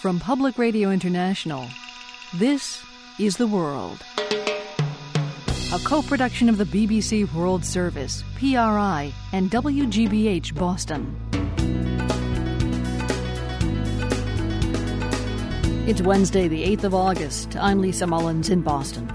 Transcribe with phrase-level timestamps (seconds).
[0.00, 1.66] From Public Radio International,
[2.34, 2.84] this
[3.18, 4.04] is The World.
[5.72, 11.16] A co production of the BBC World Service, PRI, and WGBH Boston.
[15.88, 17.56] It's Wednesday, the 8th of August.
[17.56, 19.10] I'm Lisa Mullins in Boston.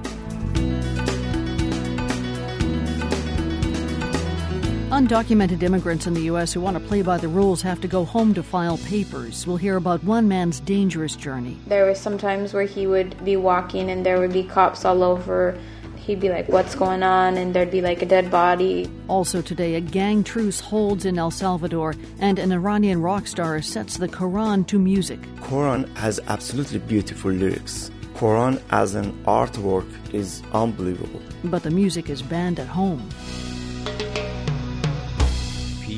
[4.92, 6.52] Undocumented immigrants in the U.S.
[6.52, 9.48] who want to play by the rules have to go home to file papers.
[9.48, 11.57] We'll hear about one man's dangerous journey.
[11.68, 15.01] There were some times where he would be walking and there would be cops all
[15.01, 15.57] over.
[15.96, 17.38] He'd be like, What's going on?
[17.38, 18.92] And there'd be like a dead body.
[19.07, 23.96] Also, today, a gang truce holds in El Salvador, and an Iranian rock star sets
[23.96, 25.21] the Quran to music.
[25.37, 27.89] Quran has absolutely beautiful lyrics.
[28.15, 31.21] Quran as an artwork is unbelievable.
[31.46, 33.08] But the music is banned at home.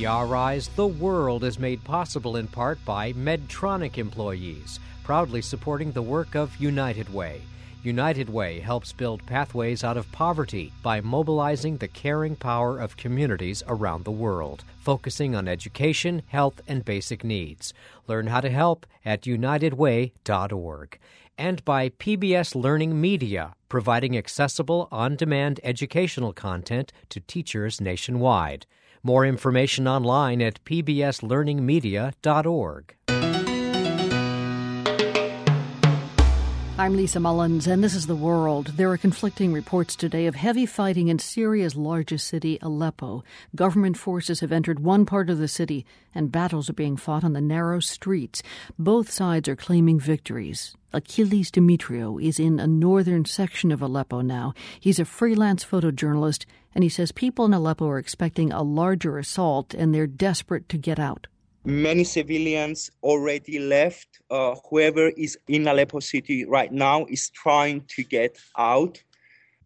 [0.04, 6.36] PRI's The World is made possible in part by Medtronic employees, proudly supporting the work
[6.36, 7.42] of United Way.
[7.84, 13.64] United Way helps build pathways out of poverty by mobilizing the caring power of communities
[13.66, 17.74] around the world, focusing on education, health, and basic needs.
[18.06, 21.00] Learn how to help at unitedway.org.
[21.38, 28.66] And by PBS Learning Media, providing accessible, on demand educational content to teachers nationwide.
[29.06, 32.96] More information online at pbslearningmedia.org.
[36.84, 38.74] I'm Lisa Mullins, and this is The World.
[38.76, 43.24] There are conflicting reports today of heavy fighting in Syria's largest city, Aleppo.
[43.56, 47.32] Government forces have entered one part of the city, and battles are being fought on
[47.32, 48.44] the narrow streets.
[48.78, 50.76] Both sides are claiming victories.
[50.92, 54.54] Achilles Demetriou is in a northern section of Aleppo now.
[54.78, 56.44] He's a freelance photojournalist,
[56.76, 60.78] and he says people in Aleppo are expecting a larger assault, and they're desperate to
[60.78, 61.28] get out
[61.66, 64.08] many civilians already left.
[64.30, 69.02] Uh, whoever is in Aleppo city right now is trying to get out.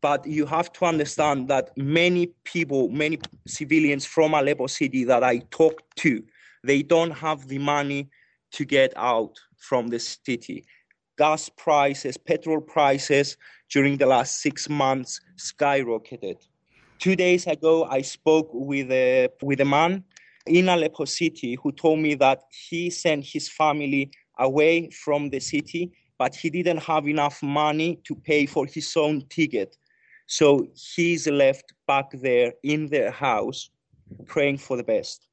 [0.02, 5.40] But you have to understand that many people, many civilians from Aleppo city that I
[5.50, 6.24] talked to,
[6.64, 8.10] they don't have the money
[8.52, 10.66] to get out from the city.
[11.18, 13.38] Gas prices, petrol prices
[13.70, 16.36] during the last six months skyrocketed.
[17.00, 20.04] Two days ago, I spoke with a, with a man
[20.48, 25.92] in Aleppo city who told me that he sent his family away from the city,
[26.18, 29.78] but he didn't have enough money to pay for his own ticket.
[30.28, 33.70] So he's left back there in their house
[34.26, 35.28] praying for the best.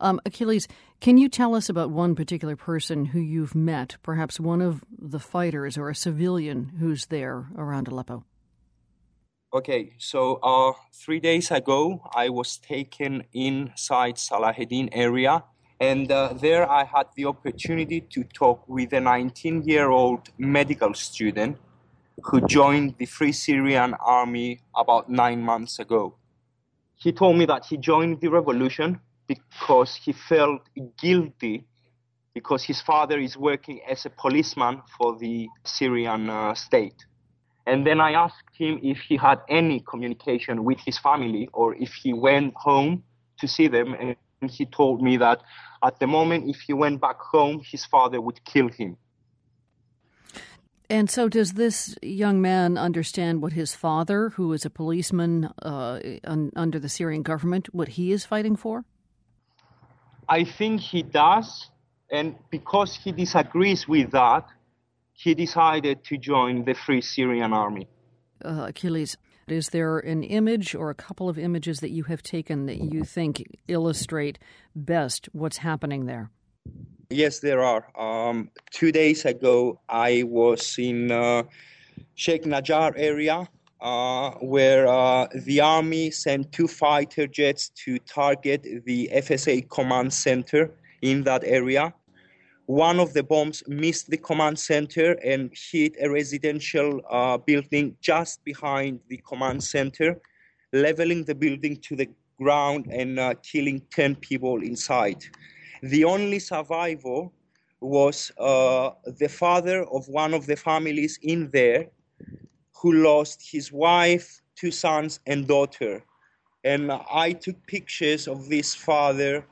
[0.00, 0.68] Um, Achilles,
[1.00, 5.18] can you tell us about one particular person who you've met, perhaps one of the
[5.18, 8.24] fighters or a civilian who's there around Aleppo?
[9.50, 15.42] Okay, so uh, three days ago, I was taken inside Salaheddin area,
[15.80, 20.92] and uh, there I had the opportunity to talk with a 19 year old medical
[20.92, 21.56] student
[22.24, 26.16] who joined the Free Syrian Army about nine months ago.
[26.96, 30.60] He told me that he joined the revolution because he felt
[31.00, 31.64] guilty
[32.34, 37.07] because his father is working as a policeman for the Syrian uh, state.
[37.68, 41.92] And then I asked him if he had any communication with his family or if
[42.02, 43.04] he went home
[43.40, 43.94] to see them.
[44.40, 45.42] And he told me that
[45.84, 48.96] at the moment, if he went back home, his father would kill him.
[50.88, 56.00] And so, does this young man understand what his father, who is a policeman uh,
[56.24, 58.86] un- under the Syrian government, what he is fighting for?
[60.26, 61.68] I think he does.
[62.10, 64.46] And because he disagrees with that,
[65.18, 67.88] he decided to join the Free Syrian Army.
[68.44, 69.16] Uh, Achilles,
[69.48, 73.02] is there an image or a couple of images that you have taken that you
[73.02, 74.38] think illustrate
[74.76, 76.30] best what's happening there?
[77.10, 77.84] Yes, there are.
[77.98, 81.42] Um, two days ago, I was in uh,
[82.14, 83.48] Sheikh Najjar area
[83.80, 90.70] uh, where uh, the army sent two fighter jets to target the FSA command center
[91.02, 91.92] in that area
[92.68, 98.44] one of the bombs missed the command center and hit a residential uh, building just
[98.44, 100.20] behind the command center,
[100.74, 102.06] leveling the building to the
[102.36, 105.24] ground and uh, killing 10 people inside.
[105.82, 107.28] The only survivor
[107.80, 111.86] was uh, the father of one of the families in there
[112.74, 116.04] who lost his wife, two sons, and daughter.
[116.64, 119.46] And I took pictures of this father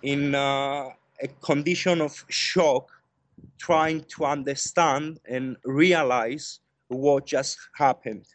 [0.00, 0.88] in uh,
[1.22, 2.90] a condition of shock,
[3.58, 8.26] trying to understand and realize what just happened.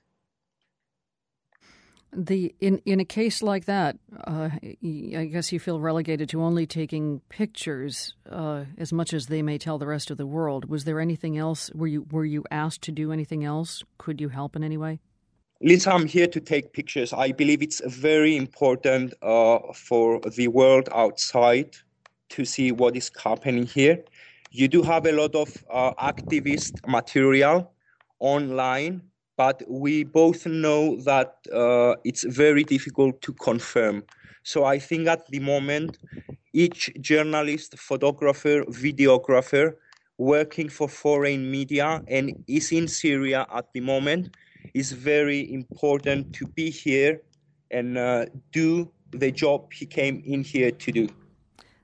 [2.16, 3.98] The in in a case like that,
[4.28, 9.42] uh, I guess you feel relegated to only taking pictures, uh, as much as they
[9.42, 10.66] may tell the rest of the world.
[10.66, 11.72] Was there anything else?
[11.74, 13.84] Were you were you asked to do anything else?
[13.98, 15.00] Could you help in any way?
[15.60, 17.14] Lisa, I'm here to take pictures.
[17.14, 21.78] I believe it's very important uh, for the world outside
[22.36, 24.04] to see what is happening here.
[24.52, 27.72] You do have a lot of uh, activist material
[28.20, 29.02] online
[29.36, 34.04] but we both know that uh, it's very difficult to confirm.
[34.44, 35.98] So I think at the moment,
[36.54, 39.74] each journalist, photographer, videographer
[40.18, 44.36] working for foreign media and is in Syria at the moment
[44.74, 47.22] is very important to be here
[47.72, 51.08] and uh, do the job he came in here to do.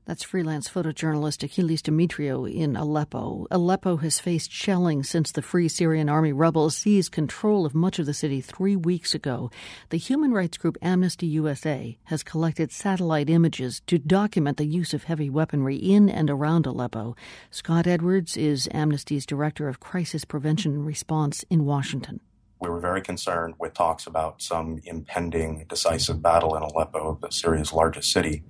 [0.10, 3.46] That's freelance photojournalist Achilles Demetriou in Aleppo.
[3.52, 8.08] Aleppo has faced shelling since the Free Syrian Army rebels seized control of much of
[8.08, 9.52] the city three weeks ago.
[9.90, 15.04] The human rights group Amnesty USA has collected satellite images to document the use of
[15.04, 17.16] heavy weaponry in and around Aleppo.
[17.52, 22.20] Scott Edwards is Amnesty's Director of Crisis Prevention and Response in Washington
[22.62, 27.72] we were very concerned with talks about some impending decisive battle in Aleppo, the Syria's
[27.72, 28.44] largest city.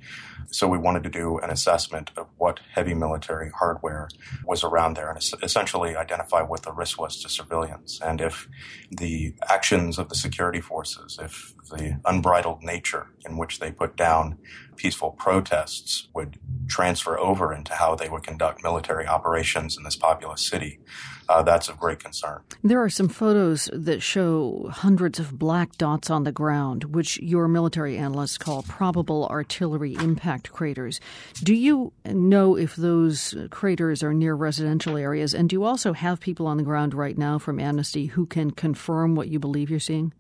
[0.52, 4.10] So we wanted to do an assessment of what heavy military hardware
[4.46, 8.00] was around there and essentially identify what the risk was to civilians.
[8.04, 8.48] And if
[8.92, 14.38] the actions of the security forces, if the unbridled nature in which they put down
[14.76, 20.48] peaceful protests would transfer over into how they would conduct military operations in this populous
[20.48, 20.80] city,
[21.28, 22.42] uh, that's of great concern.
[22.64, 27.48] There are some photos that show hundreds of black dots on the ground, which your
[27.48, 31.00] military analysts call probable artillery impact craters.
[31.44, 35.34] Do you know if those craters are near residential areas?
[35.34, 38.52] And do you also have people on the ground right now from Amnesty who can
[38.52, 40.14] confirm what you believe you're seeing?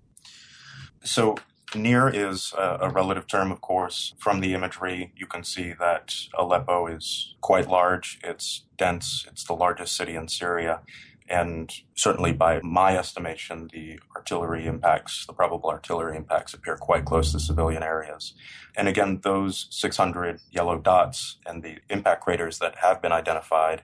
[1.03, 1.37] So
[1.75, 4.13] near is a, relative term, of course.
[4.17, 8.19] From the imagery, you can see that Aleppo is quite large.
[8.23, 9.25] It's dense.
[9.29, 10.81] It's the largest city in Syria.
[11.29, 17.31] And certainly, by my estimation, the artillery impacts, the probable artillery impacts, appear quite close
[17.33, 18.33] to civilian areas.
[18.75, 23.83] And again, those 600 yellow dots and the impact craters that have been identified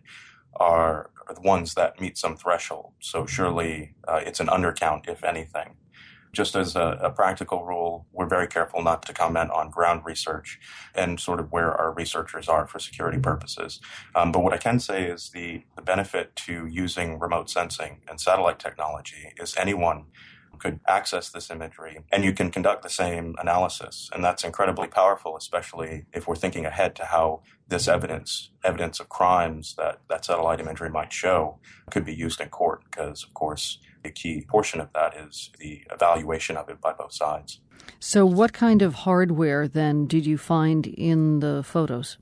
[0.55, 2.93] are, are the ones that meet some threshold.
[2.99, 5.75] So, surely uh, it's an undercount, if anything
[6.35, 10.59] just as a, a, practical rule, we're very careful not to comment on ground research
[10.93, 13.79] and sort of where our researchers are for security purposes.
[14.13, 18.19] Um, but what I can say is the, the benefit to using remote sensing and
[18.19, 20.05] satellite technology is anyone
[20.57, 24.09] could access this imagery and you can conduct the same analysis.
[24.13, 29.09] And that's incredibly powerful, especially if we're thinking ahead to how this evidence, evidence of
[29.09, 31.59] crimes that, that satellite imagery might show,
[31.91, 32.83] could be used in court.
[32.85, 37.13] Because, of course, a key portion of that is the evaluation of it by both
[37.13, 37.59] sides.
[37.99, 42.17] So, what kind of hardware then did you find in the photos?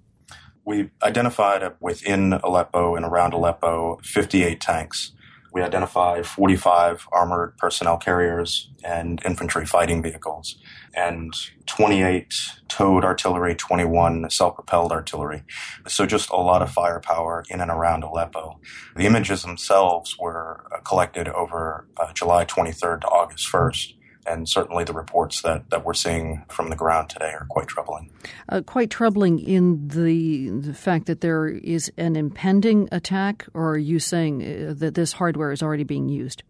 [0.66, 5.12] We identified within Aleppo and around Aleppo 58 tanks.
[5.54, 10.58] We identify 45 armored personnel carriers and infantry fighting vehicles,
[10.96, 11.34] and
[11.68, 12.34] 28
[12.68, 15.44] towed artillery, 21 self propelled artillery.
[15.88, 18.60] So, just a lot of firepower in and around Aleppo.
[18.96, 23.94] The images themselves were uh, collected over uh, July 23rd to August 1st
[24.26, 28.12] and certainly the reports that, that we're seeing from the ground today are quite troubling.
[28.50, 33.78] Uh, quite troubling in the, the fact that there is an impending attack, or are
[33.78, 36.44] you saying uh, that this hardware is already being used?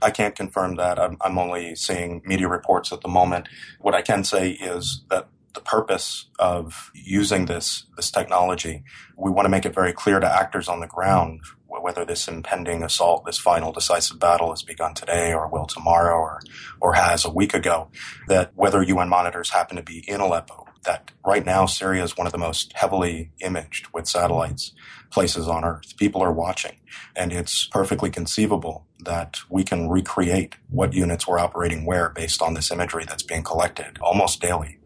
[0.00, 0.98] I can't confirm that.
[0.98, 3.48] I'm, I'm only seeing media reports at the moment.
[3.80, 8.84] What I can say is that the purpose of using this this technology,
[9.16, 12.82] we want to make it very clear to actors on the ground whether this impending
[12.82, 16.40] assault, this final decisive battle has begun today or will tomorrow or,
[16.80, 17.88] or has a week ago,
[18.26, 22.26] that whether UN monitors happen to be in Aleppo, that right now Syria is one
[22.26, 24.72] of the most heavily imaged with satellites
[25.10, 25.96] places on earth.
[25.96, 26.76] People are watching
[27.16, 32.54] and it's perfectly conceivable that we can recreate what units were operating where based on
[32.54, 34.78] this imagery that's being collected almost daily.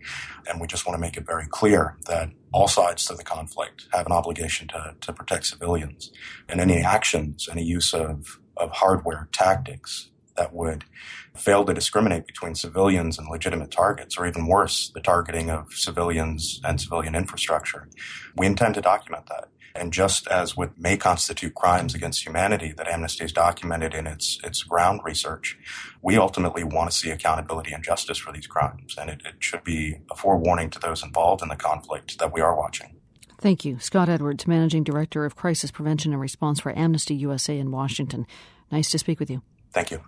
[0.49, 3.87] And we just want to make it very clear that all sides to the conflict
[3.93, 6.13] have an obligation to, to protect civilians.
[6.49, 10.85] And any actions, any use of, of hardware tactics that would
[11.35, 16.61] fail to discriminate between civilians and legitimate targets, or even worse, the targeting of civilians
[16.65, 17.89] and civilian infrastructure.
[18.37, 19.49] We intend to document that.
[19.75, 24.39] And just as what may constitute crimes against humanity that Amnesty has documented in its,
[24.45, 25.59] its ground research,
[26.03, 28.97] we ultimately want to see accountability and justice for these crimes.
[28.99, 32.41] And it, it should be a forewarning to those involved in the conflict that we
[32.41, 32.97] are watching.
[33.39, 33.79] Thank you.
[33.81, 38.27] Scott Edwards, Managing Director of Crisis Prevention and Response for Amnesty USA in Washington.
[38.71, 39.43] Nice to speak with you.
[39.73, 40.03] Thank you.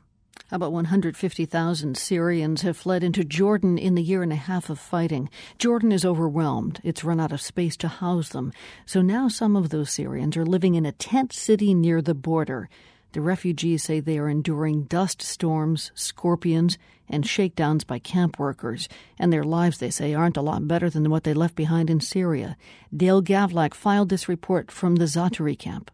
[0.50, 5.30] About 150,000 Syrians have fled into Jordan in the year and a half of fighting.
[5.58, 6.80] Jordan is overwhelmed.
[6.84, 8.52] It's run out of space to house them.
[8.84, 12.68] So now some of those Syrians are living in a tent city near the border.
[13.12, 18.88] The refugees say they are enduring dust storms, scorpions, and shakedowns by camp workers,
[19.18, 22.00] and their lives, they say, aren't a lot better than what they left behind in
[22.00, 22.56] Syria.
[22.94, 25.90] Dale Gavlak filed this report from the Zaatari camp.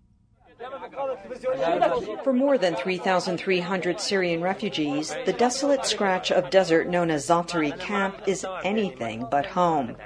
[2.25, 8.17] For more than 3,300 Syrian refugees, the desolate scratch of desert known as Zaatari camp
[8.27, 9.97] is anything but home.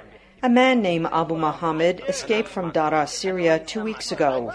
[0.43, 4.51] A man named Abu Muhammad escaped from Dara, Syria, two weeks ago.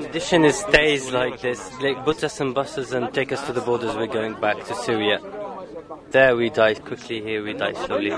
[0.00, 1.68] Condition stays like this.
[1.80, 3.96] They put us in buses and take us to the borders.
[3.96, 5.18] We're going back to Syria.
[6.10, 8.12] There we die quickly, here we die slowly.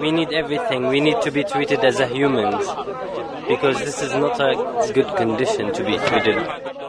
[0.00, 0.88] We need everything.
[0.88, 2.66] We need to be treated as a humans
[3.48, 6.36] because this is not a good condition to be treated.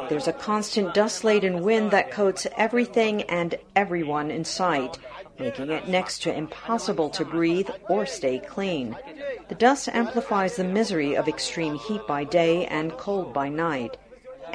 [0.09, 4.97] There's a constant dust laden wind that coats everything and everyone in sight,
[5.39, 8.95] making it next to impossible to breathe or stay clean.
[9.49, 13.97] The dust amplifies the misery of extreme heat by day and cold by night.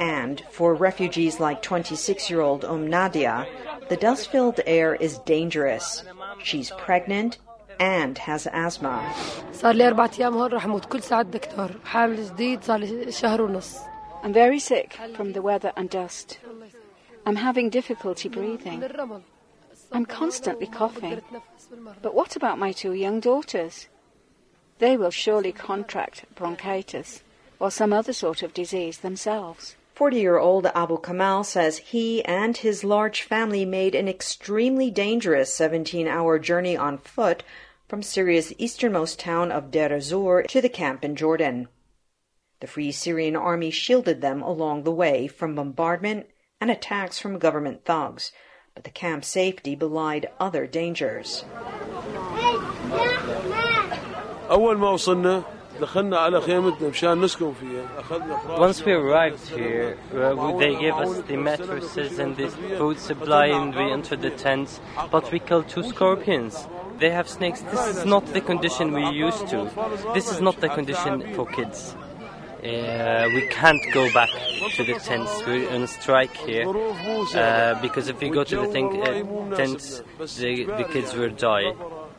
[0.01, 3.45] And for refugees like 26 year old Um Nadia,
[3.87, 6.03] the dust filled air is dangerous.
[6.41, 7.37] She's pregnant
[7.79, 8.97] and has asthma.
[14.23, 16.39] I'm very sick from the weather and dust.
[17.27, 18.83] I'm having difficulty breathing.
[19.91, 21.21] I'm constantly coughing.
[22.01, 23.87] But what about my two young daughters?
[24.79, 27.21] They will surely contract bronchitis
[27.59, 29.75] or some other sort of disease themselves.
[29.93, 35.53] 40 year old Abu Kamal says he and his large family made an extremely dangerous
[35.53, 37.43] 17 hour journey on foot
[37.87, 41.67] from Syria's easternmost town of Deir ez-Zor to the camp in Jordan.
[42.61, 46.27] The Free Syrian Army shielded them along the way from bombardment
[46.61, 48.31] and attacks from government thugs,
[48.73, 51.43] but the camp's safety belied other dangers.
[58.57, 63.73] Once we arrived here, uh, they gave us the mattresses and the food supply, and
[63.75, 64.79] we entered the tents.
[65.11, 66.67] But we killed two scorpions.
[66.99, 67.61] They have snakes.
[67.61, 69.71] This is not the condition we used to.
[70.13, 71.95] This is not the condition for kids.
[72.63, 74.29] Uh, we can't go back
[74.75, 75.31] to the tents.
[75.47, 80.03] We're on strike here uh, because if we go to the thing, uh, tents,
[80.37, 81.73] the, the kids will die.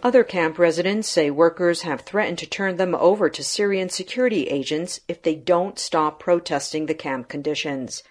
[0.04, 4.98] Other camp residents say workers have threatened to turn them over to Syrian security agents
[5.06, 8.02] if they don't stop protesting the camp conditions.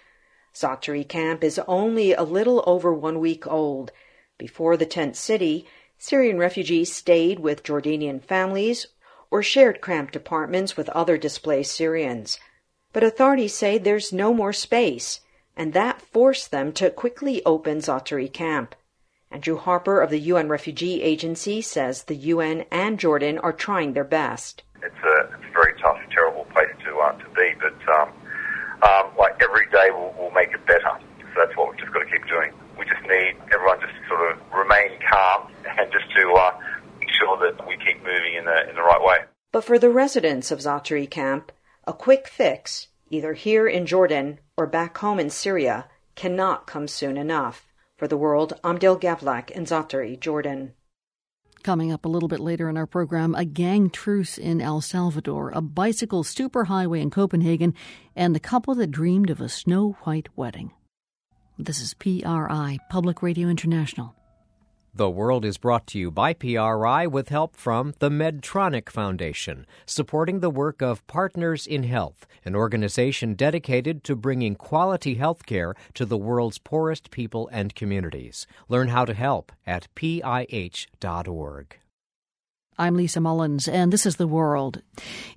[0.54, 3.92] Zaatari camp is only a little over one week old.
[4.38, 5.66] Before the tent city,
[5.98, 8.86] Syrian refugees stayed with Jordanian families
[9.30, 12.40] or shared cramped apartments with other displaced Syrians.
[12.94, 15.20] But authorities say there's no more space,
[15.58, 18.74] and that forced them to quickly open Zaatari camp.
[19.32, 24.04] Andrew Harper of the UN Refugee Agency says the UN and Jordan are trying their
[24.04, 24.62] best.
[24.82, 28.12] It's a, it's a very tough, terrible place to uh, to be, but um,
[28.82, 30.98] um, like every day we'll, we'll make it better.
[31.20, 32.52] So that's what we've just got to keep doing.
[32.78, 36.52] We just need everyone just to sort of remain calm and just to uh,
[37.18, 39.24] sure that we keep moving in the in the right way.
[39.50, 41.52] But for the residents of Zaatari camp,
[41.86, 47.16] a quick fix, either here in Jordan or back home in Syria, cannot come soon
[47.16, 47.71] enough.
[48.02, 50.72] For the world, I'm Dale Gavlak in Zaatari, Jordan.
[51.62, 55.52] Coming up a little bit later in our program, a gang truce in El Salvador,
[55.54, 57.74] a bicycle superhighway in Copenhagen,
[58.16, 60.72] and the couple that dreamed of a snow white wedding.
[61.56, 64.16] This is PRI, Public Radio International.
[64.94, 70.40] The World is brought to you by PRI with help from the Medtronic Foundation, supporting
[70.40, 76.04] the work of Partners in Health, an organization dedicated to bringing quality health care to
[76.04, 78.46] the world's poorest people and communities.
[78.68, 81.78] Learn how to help at pih.org.
[82.78, 84.82] I'm Lisa Mullins, and this is The World.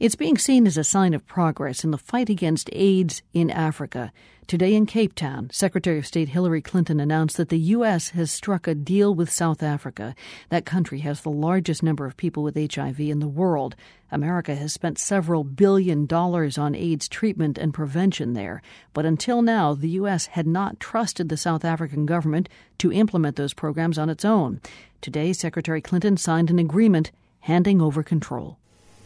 [0.02, 4.12] It's being seen as a sign of progress in the fight against AIDS in Africa.
[4.48, 8.10] Today in Cape Town, Secretary of State Hillary Clinton announced that the U.S.
[8.10, 10.14] has struck a deal with South Africa.
[10.50, 13.76] That country has the largest number of people with HIV in the world.
[14.12, 18.62] America has spent several billion dollars on AIDS treatment and prevention there.
[18.94, 20.28] But until now, the U.S.
[20.28, 22.48] had not trusted the South African government
[22.78, 24.62] to implement those programs on its own.
[25.02, 27.10] Today, Secretary Clinton signed an agreement
[27.40, 28.60] handing over control.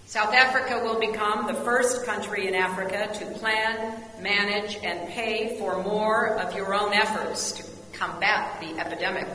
[0.10, 5.84] South Africa will become the first country in Africa to plan, manage, and pay for
[5.84, 7.64] more of your own efforts to
[7.94, 9.28] combat the epidemic.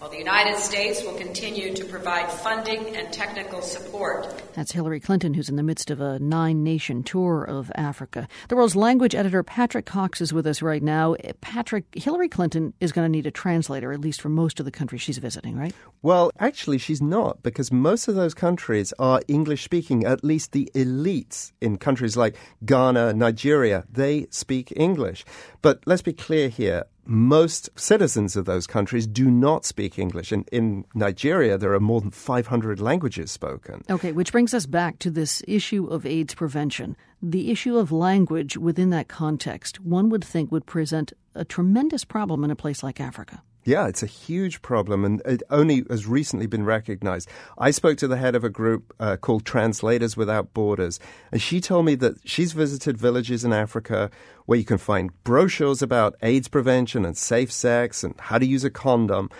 [0.00, 4.26] While the United States will continue to provide funding and technical support.
[4.54, 8.26] That's Hillary Clinton, who's in the midst of a nine nation tour of Africa.
[8.48, 11.16] The world's language editor, Patrick Cox, is with us right now.
[11.42, 14.70] Patrick, Hillary Clinton is going to need a translator, at least for most of the
[14.70, 15.74] countries she's visiting, right?
[16.00, 20.70] Well, actually, she's not, because most of those countries are English speaking, at least the
[20.74, 25.26] elites in countries like Ghana, Nigeria, they speak English.
[25.60, 30.32] But let's be clear here most citizens of those countries do not speak English.
[30.32, 33.82] And in Nigeria, there are more than 500 languages spoken.
[33.90, 36.96] Okay, which brings us back to this issue of AIDS prevention.
[37.22, 42.44] The issue of language within that context, one would think would present a tremendous problem
[42.44, 43.42] in a place like Africa.
[43.70, 47.28] Yeah, it's a huge problem, and it only has recently been recognized.
[47.56, 50.98] I spoke to the head of a group uh, called Translators Without Borders,
[51.30, 54.10] and she told me that she's visited villages in Africa
[54.46, 58.64] where you can find brochures about AIDS prevention and safe sex and how to use
[58.64, 59.30] a condom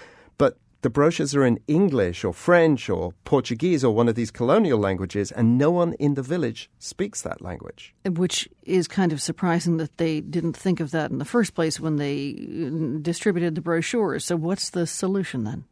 [0.82, 5.30] the brochures are in English or French or Portuguese or one of these colonial languages,
[5.30, 7.94] and no one in the village speaks that language.
[8.04, 11.78] Which is kind of surprising that they didn't think of that in the first place
[11.78, 14.24] when they uh, distributed the brochures.
[14.24, 15.64] So, what's the solution then?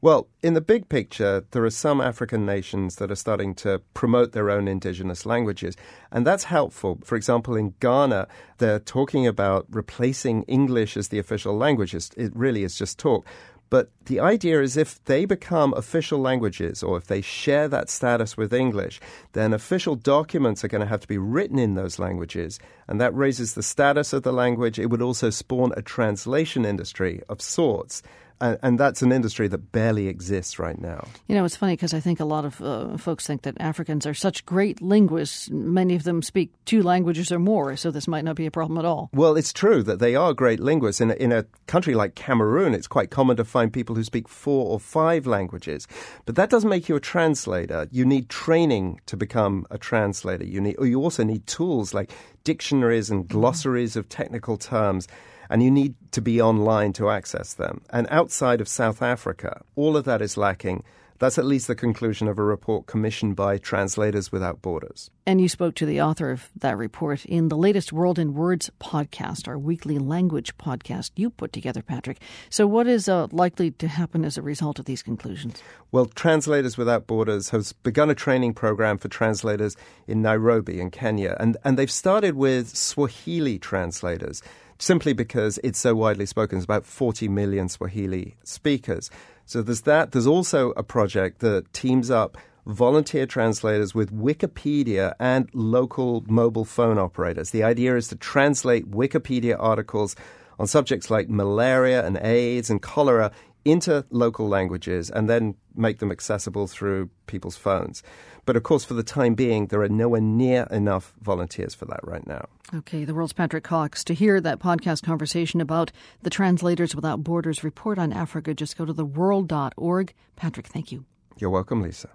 [0.00, 4.32] Well, in the big picture, there are some African nations that are starting to promote
[4.32, 5.74] their own indigenous languages,
[6.10, 6.98] and that's helpful.
[7.02, 8.28] For example, in Ghana,
[8.58, 11.94] they're talking about replacing English as the official language.
[11.94, 13.26] It really is just talk.
[13.74, 18.36] But the idea is if they become official languages or if they share that status
[18.36, 19.00] with English,
[19.32, 22.60] then official documents are going to have to be written in those languages.
[22.86, 24.78] And that raises the status of the language.
[24.78, 28.00] It would also spawn a translation industry of sorts
[28.40, 31.06] and, and, that's an industry that barely exists right now.
[31.28, 34.06] You know, it's funny because I think a lot of uh, folks think that Africans
[34.06, 35.50] are such great linguists.
[35.50, 38.78] Many of them speak two languages or more, so this might not be a problem
[38.78, 39.10] at all.
[39.12, 41.00] Well, it's true that they are great linguists.
[41.00, 44.28] In a, in a country like Cameroon, it's quite common to find people who speak
[44.28, 45.86] four or five languages.
[46.26, 47.88] But that doesn't make you a translator.
[47.90, 50.44] You need training to become a translator.
[50.44, 52.10] You need, or you also need tools like
[52.44, 55.08] dictionaries and glossaries of technical terms
[55.50, 57.82] and you need to be online to access them.
[57.90, 60.84] And outside of South Africa, all of that is lacking.
[61.20, 65.10] That's at least the conclusion of a report commissioned by Translators Without Borders.
[65.26, 68.70] And you spoke to the author of that report in the latest World in Words
[68.80, 72.20] podcast, our weekly language podcast you put together, Patrick.
[72.50, 75.62] So, what is uh, likely to happen as a result of these conclusions?
[75.92, 79.76] Well, Translators Without Borders has begun a training program for translators
[80.08, 81.36] in Nairobi, in Kenya.
[81.38, 84.42] And, and they've started with Swahili translators
[84.84, 86.58] simply because it's so widely spoken.
[86.58, 89.10] There's about 40 million Swahili speakers.
[89.46, 90.12] So there's that.
[90.12, 96.98] There's also a project that teams up volunteer translators with Wikipedia and local mobile phone
[96.98, 97.50] operators.
[97.50, 100.16] The idea is to translate Wikipedia articles
[100.58, 103.32] on subjects like malaria and AIDS and cholera
[103.64, 108.02] into local languages and then make them accessible through people's phones.
[108.46, 112.00] But of course, for the time being, there are nowhere near enough volunteers for that
[112.02, 112.46] right now.
[112.74, 114.04] Okay, the world's Patrick Cox.
[114.04, 118.84] To hear that podcast conversation about the Translators Without Borders report on Africa, just go
[118.84, 120.14] to theworld.org.
[120.36, 121.04] Patrick, thank you.
[121.38, 122.10] You're welcome, Lisa.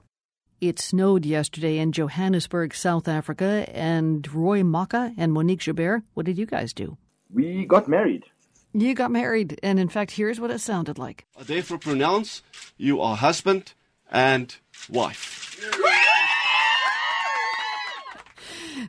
[0.62, 6.38] It snowed yesterday in Johannesburg, South Africa, and Roy Maka and Monique Joubert, what did
[6.38, 6.98] you guys do?
[7.34, 8.26] We got married.
[8.74, 11.26] You got married, and in fact, here's what it sounded like.
[11.40, 12.44] I therefore pronounce
[12.78, 13.74] you are husband
[14.12, 14.56] and
[14.90, 15.58] wife.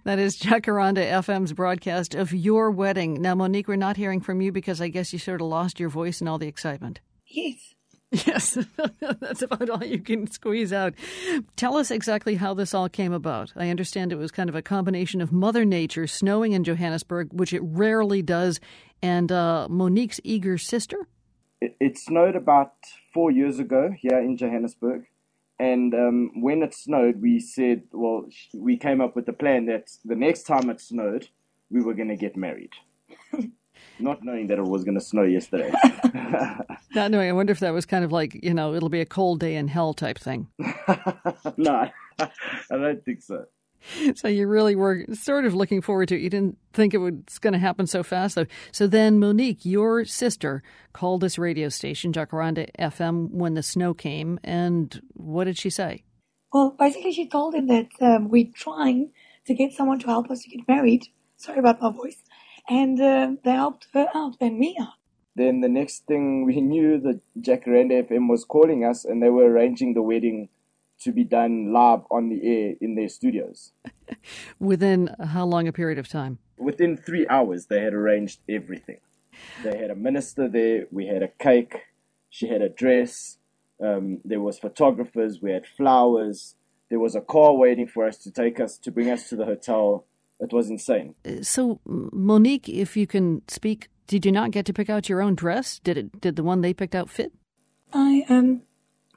[0.05, 3.21] That is Jacaranda FM's broadcast of your wedding.
[3.21, 5.91] Now, Monique, we're not hearing from you because I guess you sort of lost your
[5.91, 7.01] voice in all the excitement.
[7.27, 7.75] Yes.
[8.13, 8.59] Yes,
[9.21, 10.95] that's about all you can squeeze out.
[11.55, 13.53] Tell us exactly how this all came about.
[13.55, 17.53] I understand it was kind of a combination of Mother Nature snowing in Johannesburg, which
[17.53, 18.59] it rarely does,
[19.01, 21.07] and uh, Monique's eager sister.
[21.61, 22.73] It, it snowed about
[23.15, 25.05] four years ago here in Johannesburg.
[25.61, 29.91] And um, when it snowed, we said, well, we came up with the plan that
[30.07, 31.29] the next time it snowed,
[31.71, 32.73] we were going to get married.
[33.99, 35.71] Not knowing that it was going to snow yesterday.
[36.95, 37.29] Not knowing.
[37.29, 39.57] I wonder if that was kind of like, you know, it'll be a cold day
[39.57, 40.49] in hell type thing.
[41.59, 42.31] no, I
[42.71, 43.45] don't think so.
[44.15, 46.21] so you really were sort of looking forward to it.
[46.21, 48.47] You didn't think it was going to happen so fast, though.
[48.73, 50.63] So then, Monique, your sister,
[50.93, 56.05] called this radio station, Jacaranda FM, when the snow came, and what did she say?
[56.53, 59.11] Well, basically, she told him that um, we're trying
[59.47, 61.07] to get someone to help us to get married.
[61.37, 62.23] Sorry about my voice.
[62.69, 64.95] And uh, they helped her out and me out.
[65.37, 69.51] Then the next thing we knew, the Jacaranda FM was calling us, and they were
[69.51, 70.49] arranging the wedding
[71.01, 73.73] to be done live on the air in their studios.
[74.59, 76.39] Within how long a period of time?
[76.59, 78.99] Within three hours, they had arranged everything.
[79.63, 81.75] They had a minister there, we had a cake,
[82.29, 83.39] she had a dress,
[83.83, 85.41] Um, there was photographers.
[85.41, 86.55] We had flowers.
[86.91, 89.47] There was a car waiting for us to take us to bring us to the
[89.47, 90.05] hotel.
[90.39, 91.15] It was insane.
[91.43, 95.35] So, Monique, if you can speak, did you not get to pick out your own
[95.35, 95.79] dress?
[95.79, 96.21] Did it?
[96.21, 97.33] Did the one they picked out fit?
[97.93, 98.63] I um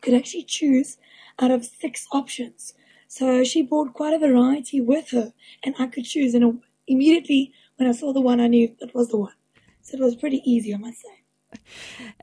[0.03, 0.97] could actually choose
[1.39, 2.73] out of six options.
[3.07, 6.33] So she brought quite a variety with her, and I could choose.
[6.35, 9.33] And immediately when I saw the one, I knew that was the one.
[9.81, 11.59] So it was pretty easy, I must say.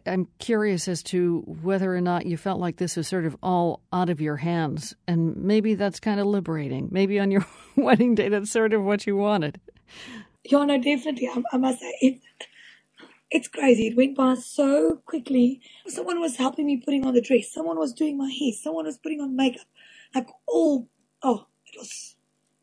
[0.07, 3.81] I'm curious as to whether or not you felt like this was sort of all
[3.93, 6.89] out of your hands, and maybe that's kind of liberating.
[6.91, 9.61] Maybe on your wedding day, that's sort of what you wanted.
[10.45, 11.29] Yeah, no, definitely.
[11.29, 12.21] I, I must say, it,
[13.31, 13.89] it's crazy.
[13.89, 15.61] It went by so quickly.
[15.87, 17.53] Someone was helping me putting on the dress.
[17.53, 18.53] Someone was doing my hair.
[18.53, 19.67] Someone was putting on makeup.
[20.15, 20.89] Like all,
[21.23, 22.17] oh, it was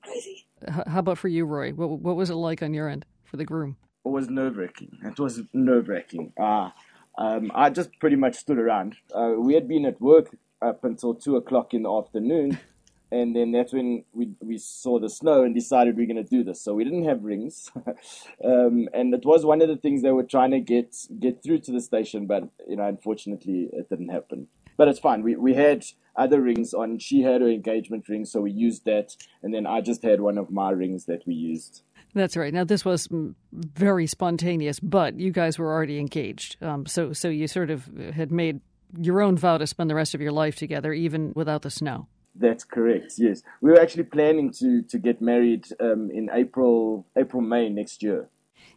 [0.03, 0.47] crazy.
[0.67, 1.71] How about for you, Roy?
[1.71, 3.77] What, what was it like on your end for the groom?
[4.05, 4.99] It was nerve wracking.
[5.03, 6.33] It was nerve wracking.
[6.39, 6.69] Uh,
[7.17, 8.95] um, I just pretty much stood around.
[9.13, 12.59] Uh, we had been at work up until two o'clock in the afternoon,
[13.11, 16.23] and then that's when we we saw the snow and decided we are going to
[16.23, 16.61] do this.
[16.61, 17.71] So we didn't have rings,
[18.43, 21.59] um, and it was one of the things they were trying to get get through
[21.59, 24.47] to the station, but you know, unfortunately, it didn't happen.
[24.75, 25.23] But it's fine.
[25.23, 26.99] We we had other rings on.
[26.99, 30.37] She had her engagement ring, so we used that, and then I just had one
[30.37, 31.83] of my rings that we used.
[32.13, 32.53] That's right.
[32.53, 33.07] Now this was
[33.53, 36.57] very spontaneous, but you guys were already engaged.
[36.61, 38.61] Um, so so you sort of had made
[38.99, 42.07] your own vow to spend the rest of your life together, even without the snow.
[42.39, 43.13] That's correct.
[43.17, 48.03] Yes, we were actually planning to to get married um, in April, April May next
[48.03, 48.29] year.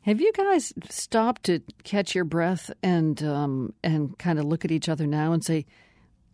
[0.02, 4.70] Have you guys stopped to catch your breath and um, and kind of look at
[4.70, 5.66] each other now and say,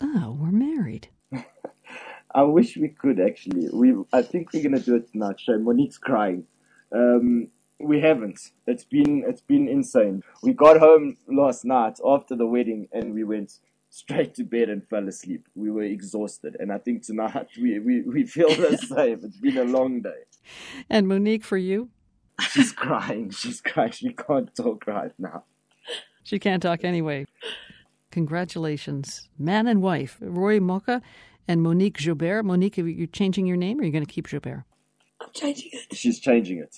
[0.01, 1.09] "Oh, we're married"?
[2.35, 3.69] I wish we could actually.
[3.73, 5.41] We I think we're gonna do it tonight.
[5.41, 6.45] Show Monique's crying.
[6.93, 8.41] Um, we haven't.
[8.67, 10.23] It's been it's been insane.
[10.43, 13.59] We got home last night after the wedding and we went
[13.97, 15.49] straight to bed and fell asleep.
[15.55, 19.21] We were exhausted, and I think tonight we we, we feel the same.
[19.25, 20.23] It's been a long day.
[20.91, 21.89] And Monique, for you,
[22.51, 23.31] she's crying.
[23.31, 23.93] She's crying.
[23.93, 25.45] She can't talk right now.
[26.23, 27.25] She can't talk anyway.
[28.11, 31.01] Congratulations, man and wife, Roy Moka
[31.49, 32.45] and Monique Joubert.
[32.45, 34.65] Monique, are you changing your name, or are you going to keep Joubert?
[35.21, 35.97] I'm changing it.
[35.97, 36.77] She's changing it.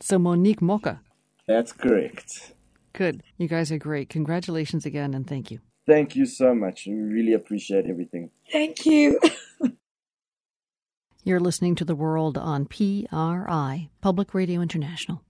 [0.00, 1.00] So Monique Moka.
[1.46, 2.54] That's correct.
[2.94, 3.22] Good.
[3.36, 4.08] You guys are great.
[4.08, 5.60] Congratulations again and thank you.
[5.86, 6.86] Thank you so much.
[6.86, 8.30] We really appreciate everything.
[8.50, 9.20] Thank you.
[11.24, 15.22] You're listening to The World on PRI, Public Radio International.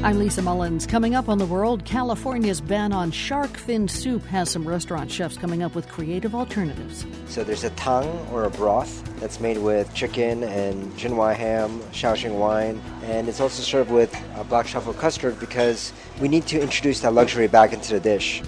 [0.00, 0.86] I'm Lisa Mullins.
[0.86, 5.36] Coming up on The World, California's ban on shark fin soup has some restaurant chefs
[5.36, 7.04] coming up with creative alternatives.
[7.26, 12.38] So there's a tang or a broth that's made with chicken and Jinhua ham, Shaoxing
[12.38, 17.00] wine, and it's also served with a black truffle custard because we need to introduce
[17.00, 18.40] that luxury back into the dish.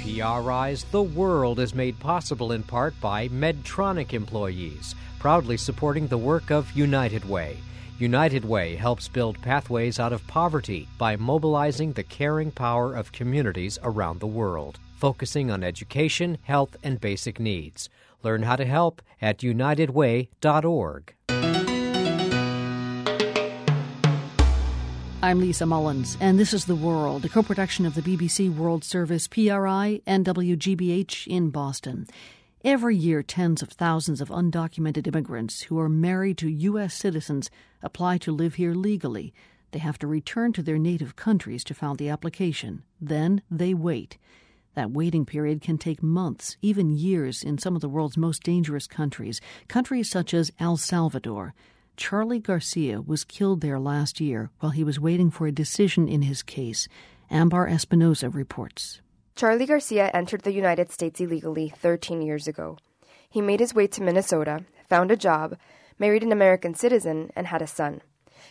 [0.00, 6.50] PRI's The World is made possible in part by Medtronic employees proudly supporting the work
[6.50, 7.56] of United Way.
[8.00, 13.78] United Way helps build pathways out of poverty by mobilizing the caring power of communities
[13.84, 17.88] around the world, focusing on education, health, and basic needs.
[18.24, 21.14] Learn how to help at unitedway.org.
[25.22, 28.82] I'm Lisa Mullins, and this is The World, a co production of the BBC World
[28.82, 32.08] Service, PRI, and WGBH in Boston.
[32.64, 36.94] Every year, tens of thousands of undocumented immigrants who are married to U.S.
[36.94, 37.50] citizens
[37.82, 39.34] apply to live here legally.
[39.72, 42.84] They have to return to their native countries to file the application.
[43.00, 44.16] Then they wait.
[44.74, 48.86] That waiting period can take months, even years, in some of the world's most dangerous
[48.86, 51.54] countries, countries such as El Salvador.
[51.96, 56.22] Charlie Garcia was killed there last year while he was waiting for a decision in
[56.22, 56.86] his case.
[57.28, 59.00] Ambar Espinosa reports.
[59.34, 62.76] Charlie Garcia entered the United States illegally 13 years ago.
[63.28, 65.56] He made his way to Minnesota, found a job,
[65.98, 68.02] married an American citizen, and had a son.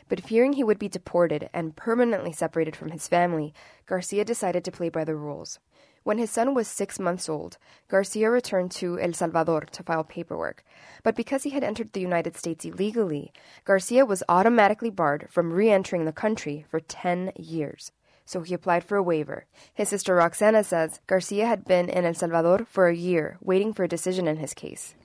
[0.09, 3.53] But fearing he would be deported and permanently separated from his family,
[3.85, 5.59] Garcia decided to play by the rules.
[6.03, 10.63] When his son was six months old, Garcia returned to El Salvador to file paperwork.
[11.03, 13.31] But because he had entered the United States illegally,
[13.65, 17.91] Garcia was automatically barred from re entering the country for 10 years
[18.25, 19.45] so he applied for a waiver.
[19.73, 23.83] His sister Roxana says Garcia had been in El Salvador for a year, waiting for
[23.83, 24.95] a decision in his case.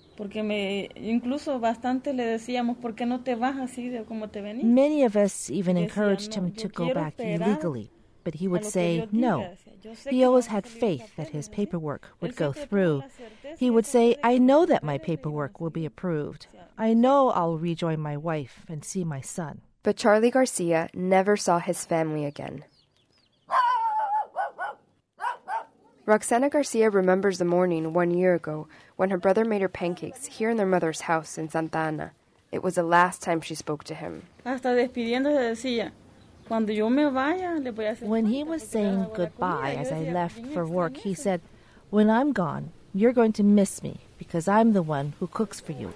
[4.62, 7.90] Many of us even encouraged him to go back illegally.
[8.24, 9.54] but he would say no.
[10.08, 13.04] He always had faith that his paperwork would go through.
[13.56, 16.48] He would say, I know that my paperwork will be approved.
[16.76, 19.60] I know I'll rejoin my wife and see my son.
[19.84, 22.64] But Charlie Garcia never saw his family again.
[26.06, 30.48] Roxana Garcia remembers the morning one year ago when her brother made her pancakes here
[30.48, 32.12] in their mother's house in Santa Ana.
[32.52, 34.22] It was the last time she spoke to him.
[34.44, 34.56] When
[38.26, 41.40] he was saying goodbye as I left for work, he said,
[41.90, 45.72] When I'm gone, you're going to miss me because I'm the one who cooks for
[45.72, 45.92] you.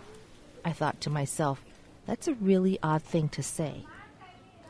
[0.65, 1.63] I thought to myself,
[2.07, 3.85] that's a really odd thing to say.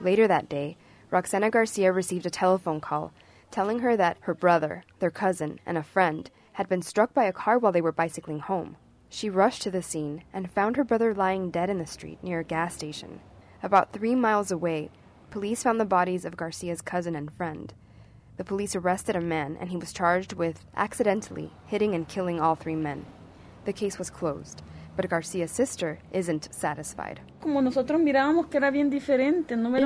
[0.03, 0.77] Later that day,
[1.11, 3.15] Roxana Garcia received a telephone call
[3.51, 7.33] telling her that her brother, their cousin, and a friend had been struck by a
[7.33, 8.77] car while they were bicycling home.
[9.09, 12.41] She rushed to the scene and found her brother lying dead in the street near
[12.41, 13.21] a gas station.
[13.63, 14.91] About three miles away,
[15.31, 17.75] police found the bodies of Garcia's cousin and friend.
[18.37, 22.55] The police arrested a man and he was charged with accidentally hitting and killing all
[22.55, 23.05] three men.
[23.65, 24.63] The case was closed,
[24.97, 27.21] but Garcia's sister isn't satisfied.
[27.43, 27.49] It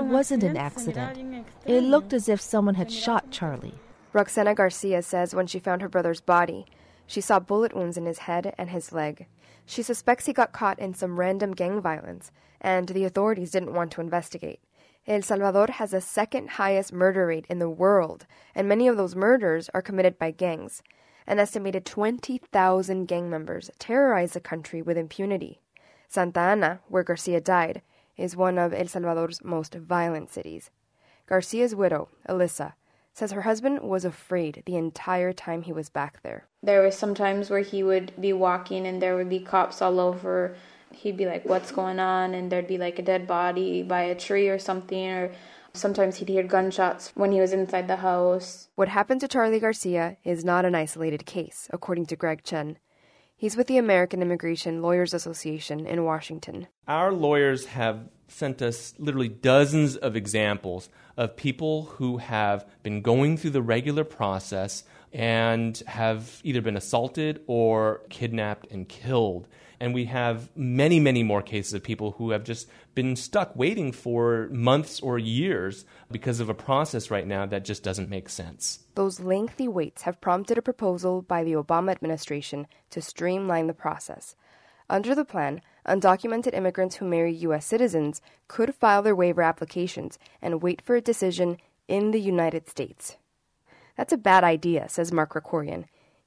[0.05, 1.47] wasn't an accident.
[1.67, 3.75] It looked as if someone had shot Charlie.
[4.13, 6.67] Roxana Garcia says when she found her brother's body,
[7.07, 9.27] she saw bullet wounds in his head and his leg.
[9.67, 13.91] She suspects he got caught in some random gang violence, and the authorities didn't want
[13.93, 14.61] to investigate.
[15.07, 19.15] El Salvador has the second highest murder rate in the world, and many of those
[19.15, 20.83] murders are committed by gangs.
[21.27, 25.61] An estimated 20,000 gang members terrorize the country with impunity.
[26.09, 27.83] Santa Ana, where Garcia died,
[28.17, 30.71] is one of El Salvador's most violent cities.
[31.27, 32.75] Garcia's widow, Elisa,
[33.15, 36.47] says her husband was afraid the entire time he was back there.
[36.63, 40.01] There were some times where he would be walking and there would be cops all
[40.01, 40.57] over.
[40.93, 42.35] He'd be like, What's going on?
[42.35, 45.33] And there'd be like a dead body by a tree or something, or
[45.77, 48.69] Sometimes he'd hear gunshots when he was inside the house.
[48.77, 52.79] What happened to Charlie Garcia is not an isolated case, according to Greg Chen.
[53.37, 56.69] He's with the American Immigration Lawyers Association in Washington.
[56.87, 63.37] Our lawyers have sent us literally dozens of examples of people who have been going
[63.37, 69.49] through the regular process and have either been assaulted or kidnapped and killed.
[69.85, 73.93] And we have many, many more cases of people who have just been stuck waiting
[73.93, 78.79] for months or years because of a process right now that just doesn't make sense.
[78.95, 84.37] Those lengthy waits have prompted a proposal by the Obama administration to streamline the process.
[84.89, 87.67] Under the plan, undocumented immigrants who marry U.S.
[87.67, 93.19] citizens could file their waiver applications and wait for a decision in the United States.
[93.99, 95.85] That's a bad idea, says Mark Krikorian.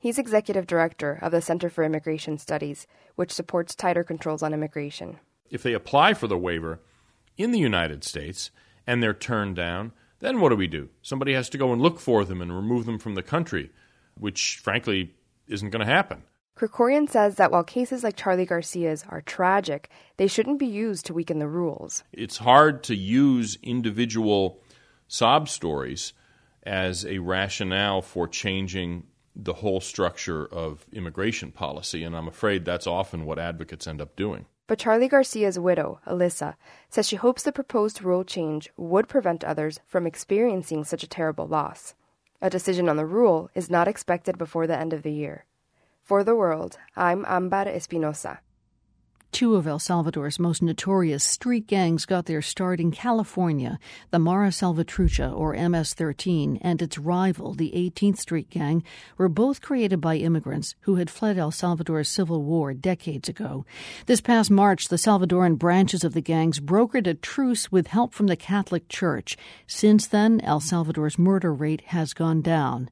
[0.07, 5.19] He's executive director of the Center for Immigration Studies, which supports tighter controls on immigration.
[5.49, 6.79] If they apply for the waiver
[7.35, 8.49] in the United States
[8.87, 10.87] and they're turned down, then what do we do?
[11.01, 13.69] Somebody has to go and look for them and remove them from the country,
[14.17, 15.13] which frankly
[15.49, 16.23] isn't going to happen.
[16.55, 21.13] Krikorian says that while cases like Charlie Garcia's are tragic, they shouldn't be used to
[21.13, 22.05] weaken the rules.
[22.13, 24.61] It's hard to use individual
[25.09, 26.13] sob stories
[26.63, 29.03] as a rationale for changing
[29.39, 34.15] the whole structure of immigration policy, and I'm afraid that's often what advocates end up
[34.15, 34.45] doing.
[34.65, 36.55] But Charlie Garcia's widow, Alyssa,
[36.89, 41.47] says she hopes the proposed rule change would prevent others from experiencing such a terrible
[41.47, 41.93] loss.
[42.41, 45.45] A decision on the rule is not expected before the end of the year.
[46.03, 48.39] For the world, I'm Ambar Espinosa.
[49.31, 53.77] Two of El Salvador's most notorious street gangs got their start in California
[54.09, 58.83] the Mara Salvatrucha, or MS 13, and its rival, the 18th Street Gang,
[59.17, 63.65] were both created by immigrants who had fled El Salvador's civil war decades ago.
[64.05, 68.27] This past March, the Salvadoran branches of the gangs brokered a truce with help from
[68.27, 69.37] the Catholic Church.
[69.67, 72.89] Since then, El Salvador's murder rate has gone down.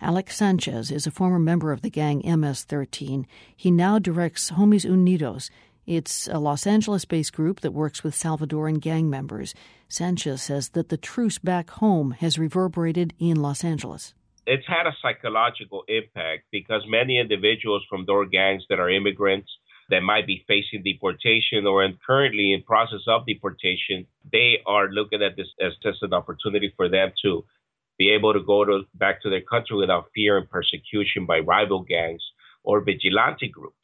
[0.00, 3.26] Alex Sanchez is a former member of the gang MS 13.
[3.56, 5.50] He now directs Homies Unidos
[5.88, 9.54] it's a Los Angeles based group that works with Salvadoran gang members.
[9.88, 14.12] Sanchez says that the truce back home has reverberated in Los Angeles.
[14.46, 19.50] It's had a psychological impact because many individuals from those gangs that are immigrants
[19.88, 25.22] that might be facing deportation or in currently in process of deportation, they are looking
[25.22, 27.44] at this as just an opportunity for them to
[27.96, 31.80] be able to go to, back to their country without fear and persecution by rival
[31.80, 32.22] gangs
[32.62, 33.77] or vigilante groups.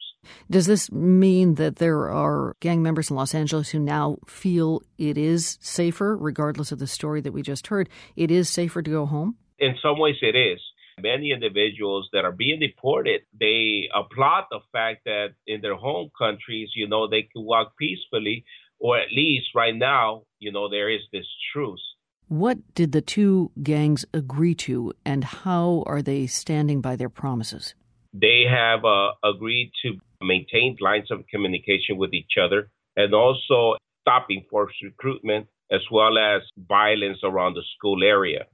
[0.49, 5.17] Does this mean that there are gang members in Los Angeles who now feel it
[5.17, 7.89] is safer, regardless of the story that we just heard?
[8.15, 9.37] It is safer to go home?
[9.59, 10.59] In some ways, it is.
[11.01, 16.69] Many individuals that are being deported, they applaud the fact that in their home countries,
[16.73, 18.45] you know, they can walk peacefully,
[18.79, 21.81] or at least right now, you know, there is this truce.
[22.27, 27.75] What did the two gangs agree to, and how are they standing by their promises?
[28.17, 34.45] They have uh, agreed to maintain lines of communication with each other and also stopping
[34.49, 38.45] forced recruitment as well as violence around the school area.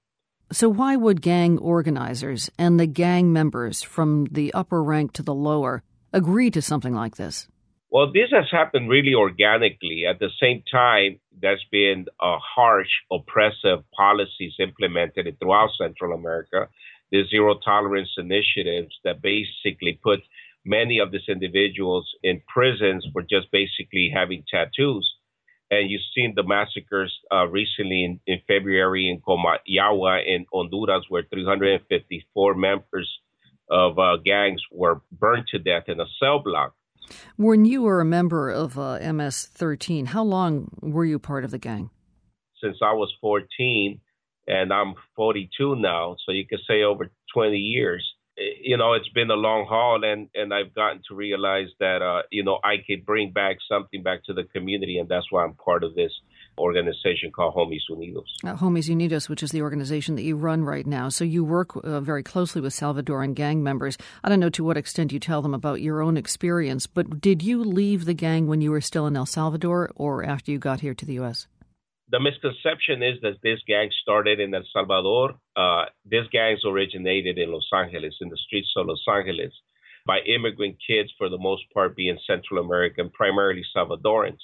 [0.51, 5.33] So, why would gang organizers and the gang members from the upper rank to the
[5.33, 7.47] lower agree to something like this?
[7.91, 10.05] Well, this has happened really organically.
[10.09, 16.69] At the same time, there's been a harsh, oppressive policies implemented throughout Central America.
[17.11, 20.21] The zero tolerance initiatives that basically put
[20.63, 25.09] many of these individuals in prisons for just basically having tattoos
[25.71, 31.23] and you've seen the massacres uh, recently in, in, February in Comayagua in Honduras, where
[31.33, 33.09] 354 members
[33.69, 36.75] of uh, gangs were burned to death in a cell block.
[37.37, 41.51] When you were a member of uh, MS 13, how long were you part of
[41.51, 41.89] the gang?
[42.61, 43.99] Since I was 14,
[44.51, 48.03] and I'm 42 now, so you could say over 20 years
[48.37, 52.23] you know, it's been a long haul, and and I've gotten to realize that uh,
[52.31, 55.53] you know I could bring back something back to the community, and that's why I'm
[55.53, 56.11] part of this
[56.57, 58.25] organization called Homies Unidos.
[58.43, 61.09] Uh, Homies Unidos, which is the organization that you run right now.
[61.09, 63.97] So you work uh, very closely with Salvadoran gang members.
[64.23, 67.41] I don't know to what extent you tell them about your own experience, but did
[67.41, 70.81] you leave the gang when you were still in El Salvador or after you got
[70.81, 71.47] here to the U.S.?
[72.11, 75.35] The misconception is that this gang started in El Salvador.
[75.55, 79.53] Uh, this gangs originated in Los Angeles, in the streets of Los Angeles,
[80.05, 84.43] by immigrant kids, for the most part being Central American, primarily Salvadorans.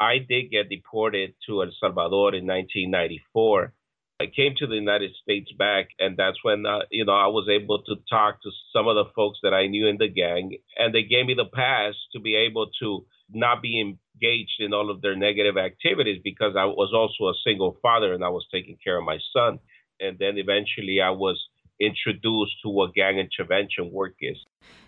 [0.00, 3.72] I did get deported to El Salvador in 1994.
[4.20, 7.48] I came to the United States back, and that's when uh, you know I was
[7.50, 10.94] able to talk to some of the folks that I knew in the gang, and
[10.94, 15.02] they gave me the pass to be able to not be engaged in all of
[15.02, 18.98] their negative activities because I was also a single father and I was taking care
[18.98, 19.58] of my son.
[20.00, 21.40] And then eventually I was
[21.80, 24.36] introduced to what gang intervention work is.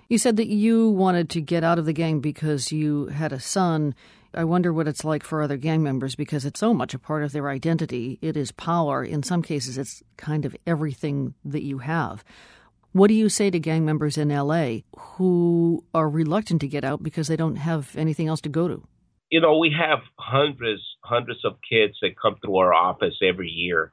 [0.09, 3.41] You said that you wanted to get out of the gang because you had a
[3.41, 3.95] son.
[4.35, 7.23] I wonder what it's like for other gang members because it's so much a part
[7.25, 8.19] of their identity.
[8.21, 9.03] It is power.
[9.03, 12.25] In some cases, it's kind of everything that you have.
[12.95, 17.03] What do you say to gang members in LA who are reluctant to get out
[17.03, 18.87] because they don't have anything else to go to?
[19.31, 23.93] You know, we have hundreds, hundreds of kids that come through our office every year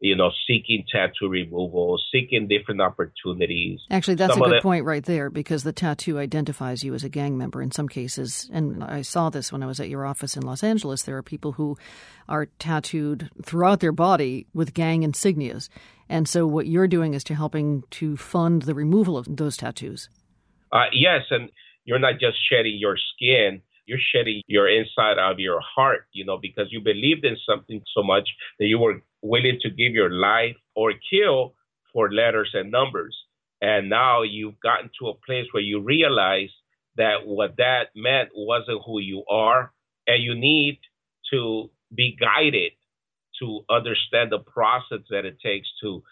[0.00, 3.80] you know, seeking tattoo removal, seeking different opportunities.
[3.90, 7.08] Actually, that's some a good point right there because the tattoo identifies you as a
[7.08, 8.48] gang member in some cases.
[8.52, 11.02] And I saw this when I was at your office in Los Angeles.
[11.02, 11.76] There are people who
[12.28, 15.68] are tattooed throughout their body with gang insignias.
[16.08, 20.08] And so what you're doing is to helping to fund the removal of those tattoos.
[20.70, 21.50] Uh, yes, and
[21.84, 26.38] you're not just shedding your skin, you're shedding your inside of your heart, you know,
[26.40, 30.56] because you believed in something so much that you were willing to give your life
[30.74, 31.54] or kill
[31.92, 33.16] for letters and numbers.
[33.60, 36.50] And now you've gotten to a place where you realize
[36.96, 39.72] that what that meant wasn't who you are,
[40.06, 40.78] and you need
[41.32, 42.72] to be guided
[43.40, 46.02] to understand the process that it takes to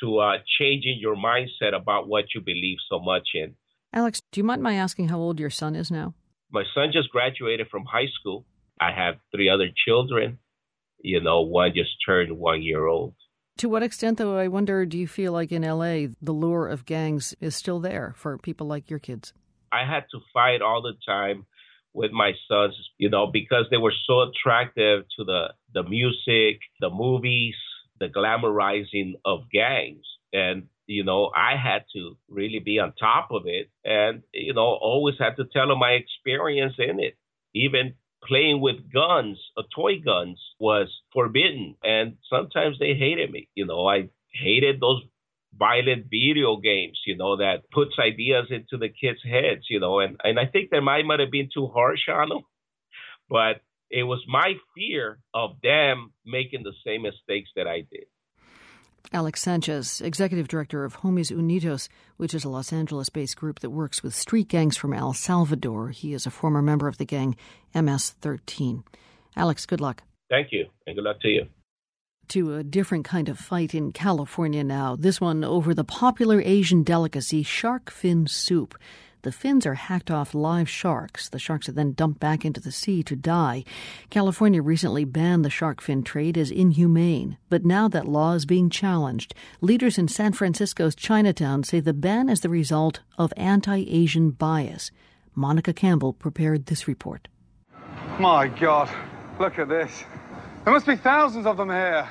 [0.00, 3.54] to uh, changing your mindset about what you believe so much in.
[3.94, 6.12] Alex, do you mind my asking how old your son is now?
[6.50, 8.44] My son just graduated from high school.
[8.78, 10.38] I have three other children.
[11.00, 13.14] You know, one just turned one year old.
[13.58, 16.84] To what extent, though, I wonder, do you feel like in LA the lure of
[16.84, 19.32] gangs is still there for people like your kids?
[19.72, 21.46] I had to fight all the time
[21.94, 26.90] with my sons, you know, because they were so attractive to the, the music, the
[26.90, 27.54] movies,
[27.98, 30.04] the glamorizing of gangs.
[30.34, 34.76] And, you know, I had to really be on top of it and, you know,
[34.80, 37.16] always had to tell them my experience in it.
[37.54, 41.76] Even playing with guns, uh, toy guns, was forbidden.
[41.82, 43.48] And sometimes they hated me.
[43.54, 45.02] You know, I hated those
[45.58, 50.20] violent video games, you know, that puts ideas into the kids' heads, you know, and,
[50.22, 52.42] and I think that might might have been too harsh on them.
[53.28, 58.06] But it was my fear of them making the same mistakes that I did.
[59.12, 63.70] Alex Sanchez, executive director of Homies Unidos, which is a Los Angeles based group that
[63.70, 65.90] works with street gangs from El Salvador.
[65.90, 67.36] He is a former member of the gang
[67.74, 68.84] MS 13.
[69.36, 70.02] Alex, good luck.
[70.28, 71.46] Thank you, and good luck to you
[72.28, 76.82] to a different kind of fight in California now, this one over the popular Asian
[76.82, 78.76] delicacy shark fin soup.
[79.26, 81.28] The fins are hacked off live sharks.
[81.28, 83.64] The sharks are then dumped back into the sea to die.
[84.08, 88.70] California recently banned the shark fin trade as inhumane, but now that law is being
[88.70, 89.34] challenged.
[89.60, 94.92] Leaders in San Francisco's Chinatown say the ban is the result of anti Asian bias.
[95.34, 97.26] Monica Campbell prepared this report.
[98.20, 98.88] My God,
[99.40, 100.04] look at this.
[100.62, 102.08] There must be thousands of them here.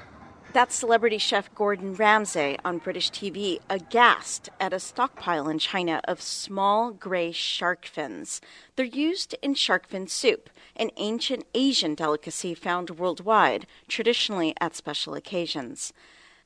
[0.55, 6.21] That's celebrity chef Gordon Ramsay on British TV, aghast at a stockpile in China of
[6.21, 8.39] small gray shark fins.
[8.77, 15.13] They're used in shark fin soup, an ancient Asian delicacy found worldwide, traditionally at special
[15.13, 15.91] occasions.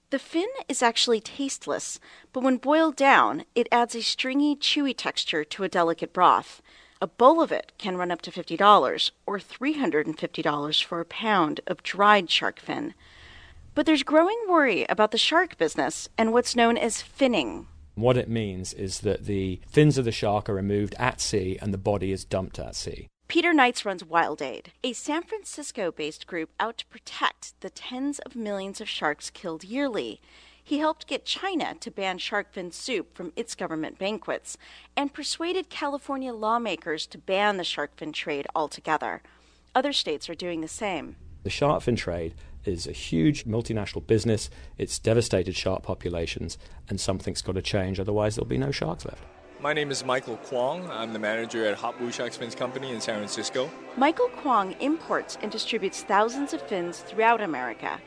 [0.09, 1.99] The fin is actually tasteless,
[2.33, 6.63] but when boiled down, it adds a stringy, chewy texture to a delicate broth.
[6.99, 11.83] A bowl of it can run up to $50 or $350 for a pound of
[11.83, 12.95] dried shark fin.
[13.79, 17.67] But there's growing worry about the shark business and what's known as finning.
[17.95, 21.73] What it means is that the fins of the shark are removed at sea and
[21.73, 23.07] the body is dumped at sea.
[23.29, 28.19] Peter Knights runs Wild Aid, a San Francisco based group out to protect the tens
[28.19, 30.19] of millions of sharks killed yearly.
[30.61, 34.57] He helped get China to ban shark fin soup from its government banquets
[34.97, 39.21] and persuaded California lawmakers to ban the shark fin trade altogether.
[39.73, 41.15] Other states are doing the same.
[41.43, 42.35] The shark fin trade
[42.69, 44.49] is a huge multinational business.
[44.77, 46.57] It's devastated shark populations,
[46.87, 49.23] and something's got to change, otherwise, there'll be no sharks left.
[49.61, 50.89] My name is Michael Kwong.
[50.89, 53.69] I'm the manager at Hot Blue Shark Fins Company in San Francisco.
[53.97, 57.99] Michael Kwong imports and distributes thousands of fins throughout America.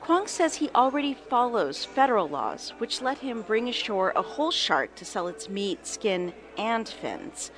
[0.00, 4.94] Kwong says he already follows federal laws, which let him bring ashore a whole shark
[4.96, 7.52] to sell its meat, skin, and fins.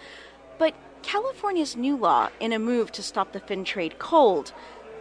[0.58, 4.52] But California's new law, in a move to stop the fin trade cold,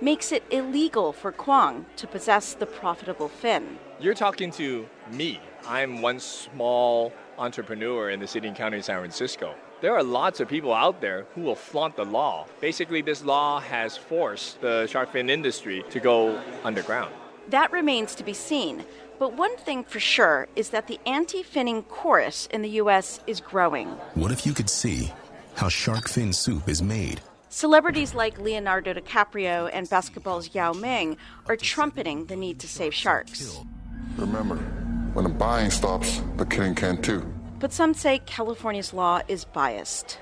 [0.01, 3.77] makes it illegal for Kwong to possess the profitable fin.
[3.99, 5.39] You're talking to me.
[5.67, 9.55] I'm one small entrepreneur in the city and county of San Francisco.
[9.81, 12.47] There are lots of people out there who will flaunt the law.
[12.59, 17.13] Basically, this law has forced the shark fin industry to go underground.
[17.49, 18.83] That remains to be seen.
[19.19, 23.19] But one thing for sure is that the anti finning chorus in the U.S.
[23.27, 23.89] is growing.
[24.15, 25.11] What if you could see
[25.55, 27.21] how shark fin soup is made?
[27.51, 33.59] Celebrities like Leonardo DiCaprio and basketball's Yao Ming are trumpeting the need to save sharks.
[34.17, 34.55] Remember,
[35.13, 37.21] when the buying stops, the killing can too.
[37.57, 40.19] But some say California's law is biased.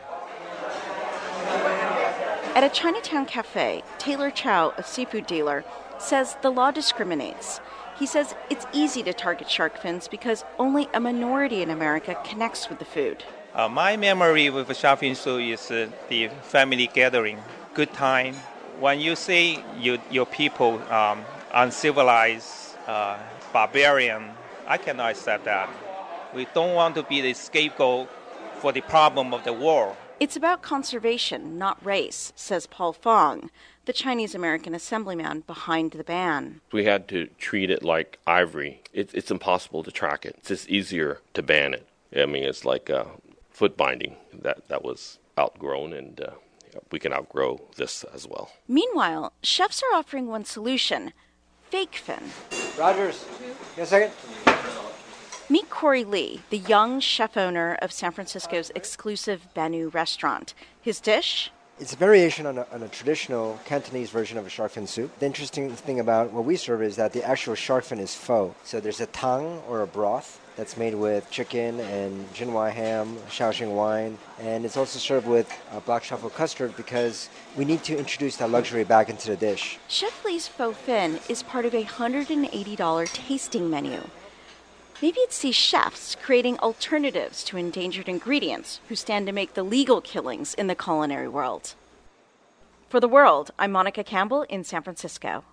[2.56, 5.66] At a Chinatown cafe, Taylor Chow, a seafood dealer,
[6.00, 7.60] says the law discriminates.
[8.00, 12.70] He says it's easy to target shark fins because only a minority in America connects
[12.70, 13.26] with the food.
[13.58, 17.40] Uh, my memory with shark fin soup is uh, the family gathering,
[17.74, 18.36] good time.
[18.80, 23.18] When you see you, your people um, uncivilized, uh,
[23.52, 24.30] barbarian,
[24.68, 25.72] I cannot accept that.
[26.36, 28.08] We don't want to be the scapegoat
[28.60, 29.96] for the problem of the world.
[30.20, 33.50] It's about conservation, not race, says Paul Fong,
[33.86, 36.62] the Chinese American assemblyman behind the ban.
[36.72, 38.84] We had to treat it like ivory.
[38.94, 40.36] It, it's impossible to track it.
[40.38, 41.88] It's just easier to ban it.
[42.16, 43.06] I mean, it's like uh,
[43.58, 46.30] foot binding that, that was outgrown, and uh,
[46.92, 48.52] we can outgrow this as well.
[48.68, 51.12] Meanwhile, chefs are offering one solution
[51.72, 52.22] fake fin.
[52.78, 53.26] Rogers,
[53.76, 54.14] a second.
[55.50, 60.54] Meet Corey Lee, the young chef owner of San Francisco's exclusive Benu restaurant.
[60.80, 61.52] His dish?
[61.80, 65.12] It's a variation on a, on a, traditional Cantonese version of a shark fin soup.
[65.20, 68.56] The interesting thing about what we serve is that the actual shark fin is faux.
[68.68, 73.76] So there's a tang or a broth that's made with chicken and Jinhua ham, Shaoxing
[73.76, 78.38] wine, and it's also served with a black truffle custard because we need to introduce
[78.38, 79.78] that luxury back into the dish.
[79.88, 84.02] Chef Lee's faux fin is part of a $180 tasting menu.
[85.00, 90.02] Maybe it's these chefs creating alternatives to endangered ingredients who stand to make the legal
[90.02, 91.76] killings in the culinary world.
[92.90, 95.44] For the world, I'm Monica Campbell in San Francisco.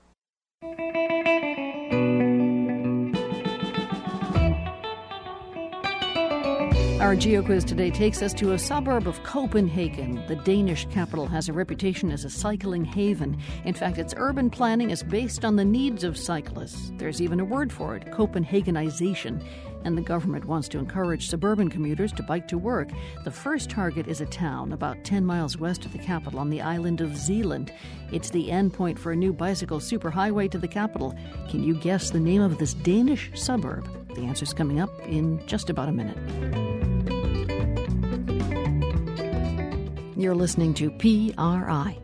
[7.05, 10.25] Our GeoQuiz today takes us to a suburb of Copenhagen.
[10.27, 13.37] The Danish capital has a reputation as a cycling haven.
[13.67, 16.93] In fact, its urban planning is based on the needs of cyclists.
[16.97, 19.45] There's even a word for it Copenhagenization.
[19.85, 22.89] And the government wants to encourage suburban commuters to bike to work.
[23.25, 26.63] The first target is a town about 10 miles west of the capital on the
[26.63, 27.71] island of Zealand.
[28.13, 31.15] It's the endpoint for a new bicycle superhighway to the capital.
[31.51, 33.87] Can you guess the name of this Danish suburb?
[34.15, 36.94] The answer's coming up in just about a minute.
[40.17, 41.99] You're listening to PRI.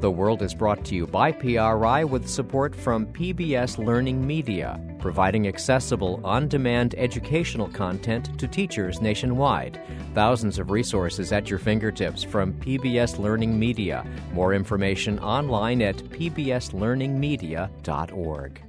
[0.00, 5.48] The World is brought to you by PRI with support from PBS Learning Media, providing
[5.48, 9.80] accessible, on demand educational content to teachers nationwide.
[10.14, 14.06] Thousands of resources at your fingertips from PBS Learning Media.
[14.32, 18.62] More information online at pbslearningmedia.org.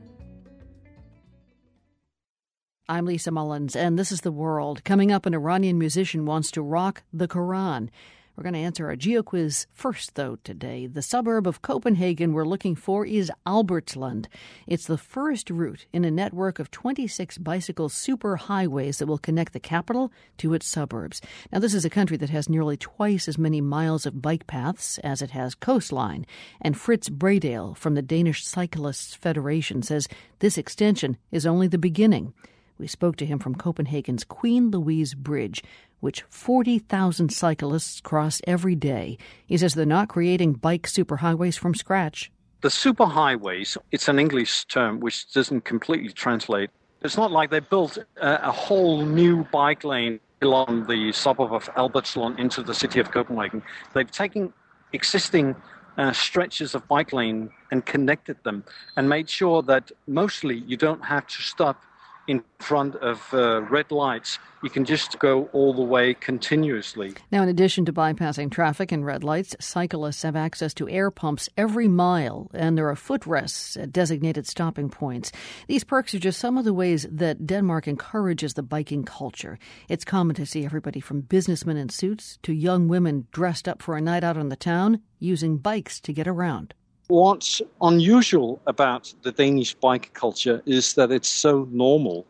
[2.90, 4.84] I'm Lisa Mullins, and this is The World.
[4.84, 7.90] Coming up, an Iranian musician wants to rock the Quran.
[8.36, 10.88] We're going to answer our geo quiz first, though, today.
[10.88, 14.26] The suburb of Copenhagen we're looking for is Albertslund.
[14.66, 19.60] It's the first route in a network of 26 bicycle superhighways that will connect the
[19.60, 21.22] capital to its suburbs.
[21.52, 24.98] Now, this is a country that has nearly twice as many miles of bike paths
[25.04, 26.26] as it has coastline.
[26.60, 30.08] And Frits Bredal from the Danish Cyclists Federation says
[30.40, 32.34] this extension is only the beginning.
[32.80, 35.64] We spoke to him from Copenhagen's Queen Louise Bridge,
[36.04, 39.18] which 40,000 cyclists cross every day.
[39.46, 42.30] He says they're not creating bike superhighways from scratch.
[42.60, 46.72] The superhighways, it's an English term which doesn't completely translate.
[47.04, 51.70] It's not like they built a, a whole new bike lane along the suburb of
[51.76, 53.64] Albertslund into the city of Copenhagen.
[53.94, 54.52] They've taken
[54.92, 55.56] existing
[55.98, 58.66] uh, stretches of bike lane and connected them
[58.98, 61.82] and made sure that mostly you don't have to stop
[62.28, 64.40] in front of uh, red lights.
[64.64, 67.14] You can just go all the way continuously.
[67.32, 71.50] Now, in addition to bypassing traffic and red lights, cyclists have access to air pumps
[71.58, 75.32] every mile, and there are footrests at designated stopping points.
[75.68, 79.60] These perks are just some of the ways that Denmark encourages the biking culture.
[79.90, 83.98] It's common to see everybody from businessmen in suits to young women dressed up for
[83.98, 86.74] a night out on the town using bikes to get around.
[87.08, 92.26] What's unusual about the Danish bike culture is that it's so normal,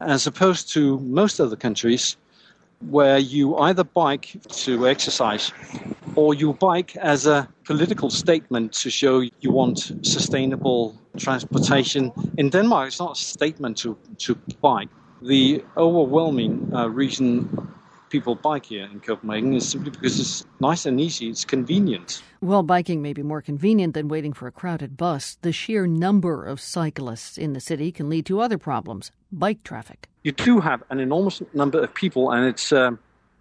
[0.00, 2.16] as opposed to most other countries
[2.90, 5.52] where you either bike to exercise
[6.16, 12.12] or you bike as a political statement to show you want sustainable transportation.
[12.36, 14.88] In Denmark, it's not a statement to, to bike.
[15.22, 17.48] The overwhelming uh, reason
[18.10, 22.22] people bike here in Copenhagen is simply because it's nice and easy, it's convenient.
[22.42, 25.38] Well, biking may be more convenient than waiting for a crowded bus.
[25.42, 30.08] The sheer number of cyclists in the city can lead to other problems bike traffic.
[30.24, 32.90] You do have an enormous number of people, and it's uh,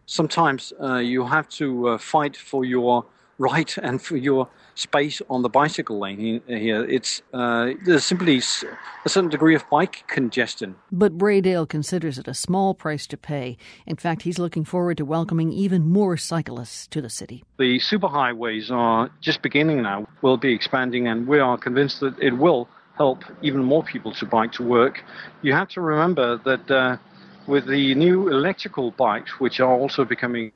[0.06, 3.06] sometimes uh, you have to uh, fight for your
[3.40, 6.84] right and for your space on the bicycle lane here.
[6.86, 8.38] It's uh, there's simply
[9.06, 10.76] a certain degree of bike congestion.
[10.92, 13.58] But Bredal considers it a small price to pay.
[13.88, 17.44] In fact, he's looking forward to welcoming even more cyclists to the city.
[17.58, 20.08] The superhighways are just beginning now.
[20.22, 24.26] We'll be expanding, and we are convinced that it will help even more people to
[24.26, 25.04] bike to work.
[25.42, 26.70] You have to remember that.
[26.70, 26.98] Uh,
[27.48, 30.52] with the new electrical bikes, which are also becoming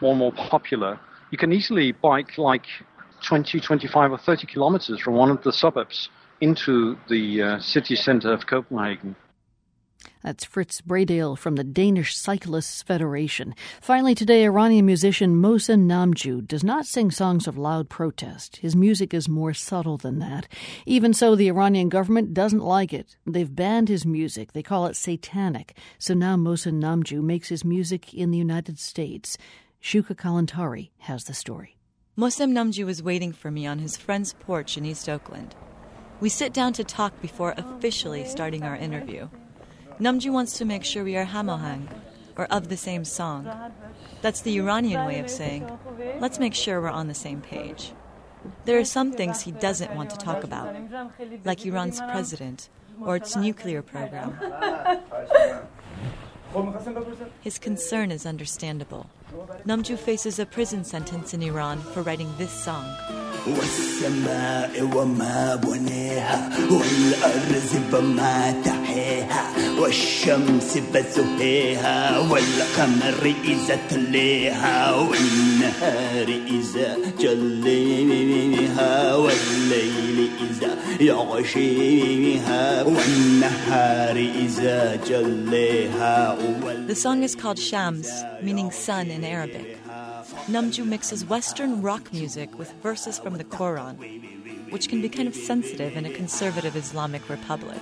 [0.00, 0.98] more and more popular,
[1.32, 2.66] you can easily bike like
[3.26, 6.10] 20, 25, or 30 kilometers from one of the suburbs
[6.40, 9.16] into the uh, city center of Copenhagen.
[10.22, 13.54] That's Frits Bredal from the Danish Cyclists Federation.
[13.80, 18.56] Finally, today, Iranian musician Mohsen Namjoo does not sing songs of loud protest.
[18.56, 20.46] His music is more subtle than that.
[20.86, 23.16] Even so, the Iranian government doesn't like it.
[23.26, 24.52] They've banned his music.
[24.52, 25.76] They call it satanic.
[25.98, 29.38] So now Mohsen Namjoo makes his music in the United States.
[29.82, 31.76] Shuka Kalantari has the story.
[32.16, 35.56] Mohsen Namjoo was waiting for me on his friend's porch in East Oakland.
[36.20, 39.28] We sit down to talk before officially starting our interview.
[39.98, 41.88] Namjoo wants to make sure we are hamohang,
[42.36, 43.50] or of the same song.
[44.22, 45.68] That's the Iranian way of saying,
[46.20, 47.92] let's make sure we're on the same page.
[48.64, 50.76] There are some things he doesn't want to talk about,
[51.44, 52.68] like Iran's president
[53.00, 54.38] or its nuclear program.
[57.40, 59.10] His concern is understandable.
[59.66, 62.84] Namjoo faces a prison sentence in Iran for writing this song.
[86.86, 88.08] The song is called Shams,
[88.42, 89.78] meaning sun in Arabic.
[90.48, 93.96] Namjoo mixes Western rock music with verses from the Quran,
[94.72, 97.80] which can be kind of sensitive in a conservative Islamic republic.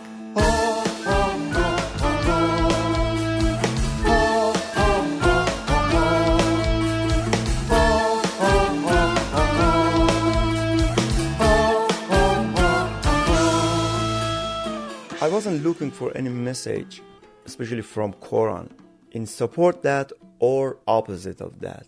[15.23, 17.03] I wasn't looking for any message,
[17.45, 18.71] especially from Quran,
[19.11, 21.87] in support that or opposite of that.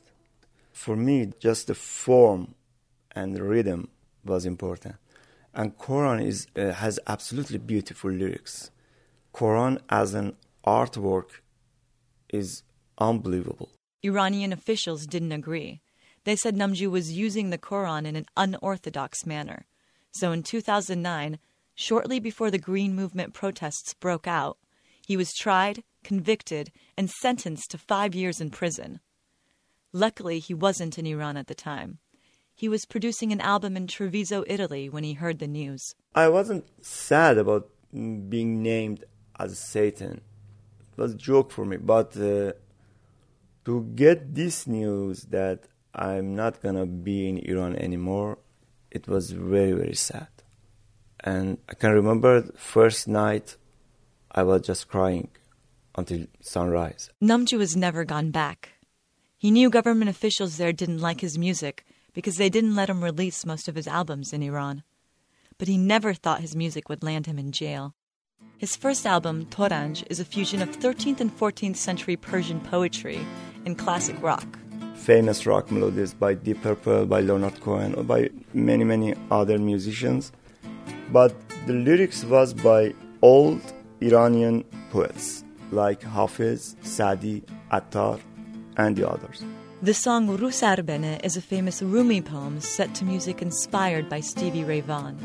[0.72, 2.54] For me, just the form
[3.12, 3.88] and the rhythm
[4.24, 4.96] was important.
[5.54, 8.70] And Quran is, uh, has absolutely beautiful lyrics.
[9.34, 11.40] Quran as an artwork
[12.28, 12.62] is
[12.98, 13.70] unbelievable.
[14.02, 15.80] Iranian officials didn't agree.
[16.24, 19.66] They said Namjoo was using the Quran in an unorthodox manner.
[20.12, 21.38] So in 2009,
[21.74, 24.58] shortly before the Green Movement protests broke out,
[25.06, 29.00] he was tried, convicted, and sentenced to five years in prison.
[29.92, 31.98] Luckily, he wasn't in Iran at the time.
[32.54, 35.94] He was producing an album in Treviso, Italy, when he heard the news.
[36.14, 39.04] I wasn't sad about being named
[39.38, 40.20] as Satan.
[40.80, 42.52] It was a joke for me, but uh,
[43.64, 48.38] to get this news that I'm not gonna be in Iran anymore,
[48.90, 50.28] it was very, very sad.
[51.20, 53.56] And I can remember the first night
[54.30, 55.30] I was just crying
[55.94, 57.10] until sunrise.
[57.22, 58.70] Namjoo has never gone back.
[59.36, 63.44] He knew government officials there didn't like his music because they didn't let him release
[63.44, 64.82] most of his albums in Iran.
[65.58, 67.94] But he never thought his music would land him in jail.
[68.58, 73.26] His first album, Toranj, is a fusion of 13th and 14th century Persian poetry
[73.66, 74.46] and classic rock.
[74.94, 80.30] Famous rock melodies by Deep Purple, by Leonard Cohen, or by many, many other musicians.
[81.10, 81.34] But
[81.66, 83.60] the lyrics was by old
[84.00, 88.19] Iranian poets like Hafiz, Sadi, Attar,
[88.77, 89.43] and the others.
[89.81, 94.81] The song Rusarbene is a famous Rumi poem set to music inspired by Stevie Ray
[94.81, 95.17] Vaughan.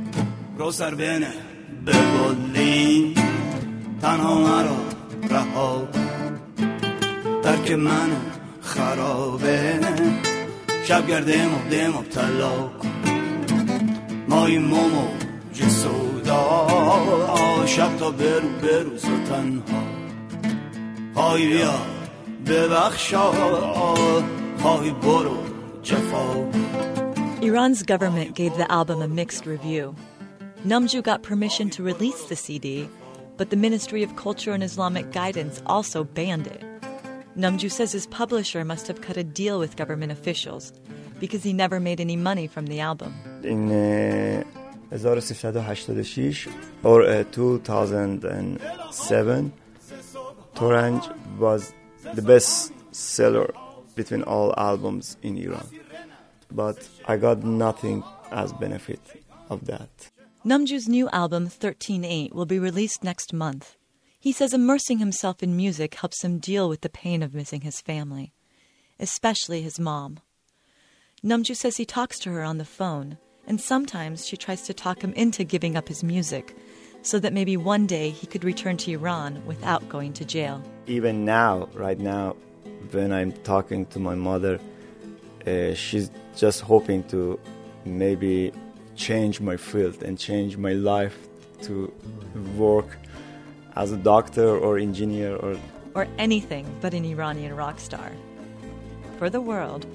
[17.66, 19.95] شب تا برو بروز و تنها
[21.17, 21.73] های بیا
[24.63, 25.37] های برو
[25.83, 26.51] جفا
[27.41, 29.95] Iran's government gave the album a mixed review.
[30.65, 32.87] Namjoo got permission to release the CD,
[33.37, 36.61] but the Ministry of Culture and Islamic Guidance also banned it.
[37.41, 40.71] Namjoo says his publisher must have cut a deal with government officials
[41.19, 43.11] because he never made any money from the album.
[43.43, 44.43] In uh,
[44.89, 46.47] 1386
[46.83, 49.53] or uh, 2007,
[50.57, 51.71] Toranj was
[52.15, 53.53] the best seller
[53.95, 55.69] between all albums in Iran.
[56.51, 58.99] But I got nothing as benefit
[59.51, 60.09] of that.
[60.43, 63.77] Namjoo's new album, 13.8, will be released next month.
[64.19, 67.79] He says immersing himself in music helps him deal with the pain of missing his
[67.79, 68.33] family,
[68.99, 70.19] especially his mom.
[71.23, 75.01] Namjoo says he talks to her on the phone and sometimes she tries to talk
[75.03, 76.55] him into giving up his music
[77.01, 80.61] so that maybe one day he could return to Iran without going to jail.
[80.87, 82.35] Even now, right now,
[82.91, 84.59] when I'm talking to my mother,
[85.45, 87.39] uh, she's just hoping to
[87.85, 88.51] maybe
[88.95, 91.17] change my field and change my life
[91.63, 91.91] to
[92.57, 92.97] work
[93.75, 95.57] as a doctor or engineer or
[95.93, 98.11] or anything but an Iranian rock star.
[99.17, 99.85] For the world,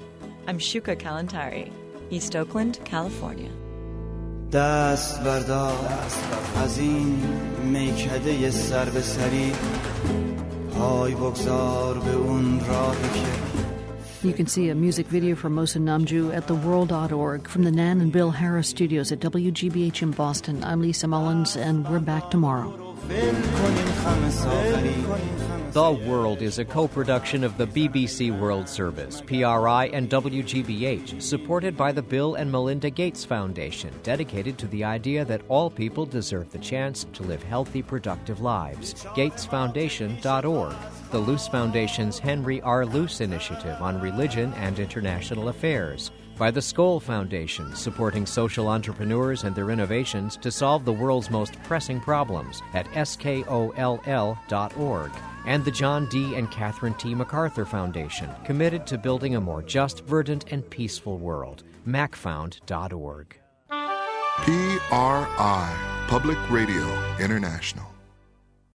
[0.47, 1.71] I'm Shuka Kalantari.
[2.09, 3.49] East Oakland, California.
[4.53, 6.03] دست بردار
[6.63, 7.19] از این
[7.63, 9.51] میکده سر به سری
[10.77, 13.53] پای بگذار به اون راهی که
[14.23, 18.09] You can see a music video for Mohsen Namjoo at theworld.org from the Nan and
[18.09, 20.63] Bill Harris studios at WGBH in Boston.
[20.63, 22.69] I'm Lisa Mullins, and we're back tomorrow.
[25.73, 31.75] The World is a co production of the BBC World Service, PRI, and WGBH, supported
[31.75, 36.51] by the Bill and Melinda Gates Foundation, dedicated to the idea that all people deserve
[36.51, 38.93] the chance to live healthy, productive lives.
[39.15, 40.75] GatesFoundation.org.
[41.09, 42.85] The Luce Foundation's Henry R.
[42.85, 49.55] Luce Initiative on Religion and International Affairs by the Skoll Foundation, supporting social entrepreneurs and
[49.55, 54.31] their innovations to solve the world's most pressing problems at skoll.org
[55.45, 56.35] and the John D.
[56.35, 57.13] and Catherine T.
[57.13, 61.63] MacArthur Foundation, committed to building a more just, verdant, and peaceful world.
[61.87, 63.37] MacFound.org.
[64.37, 67.92] PRI, Public Radio International.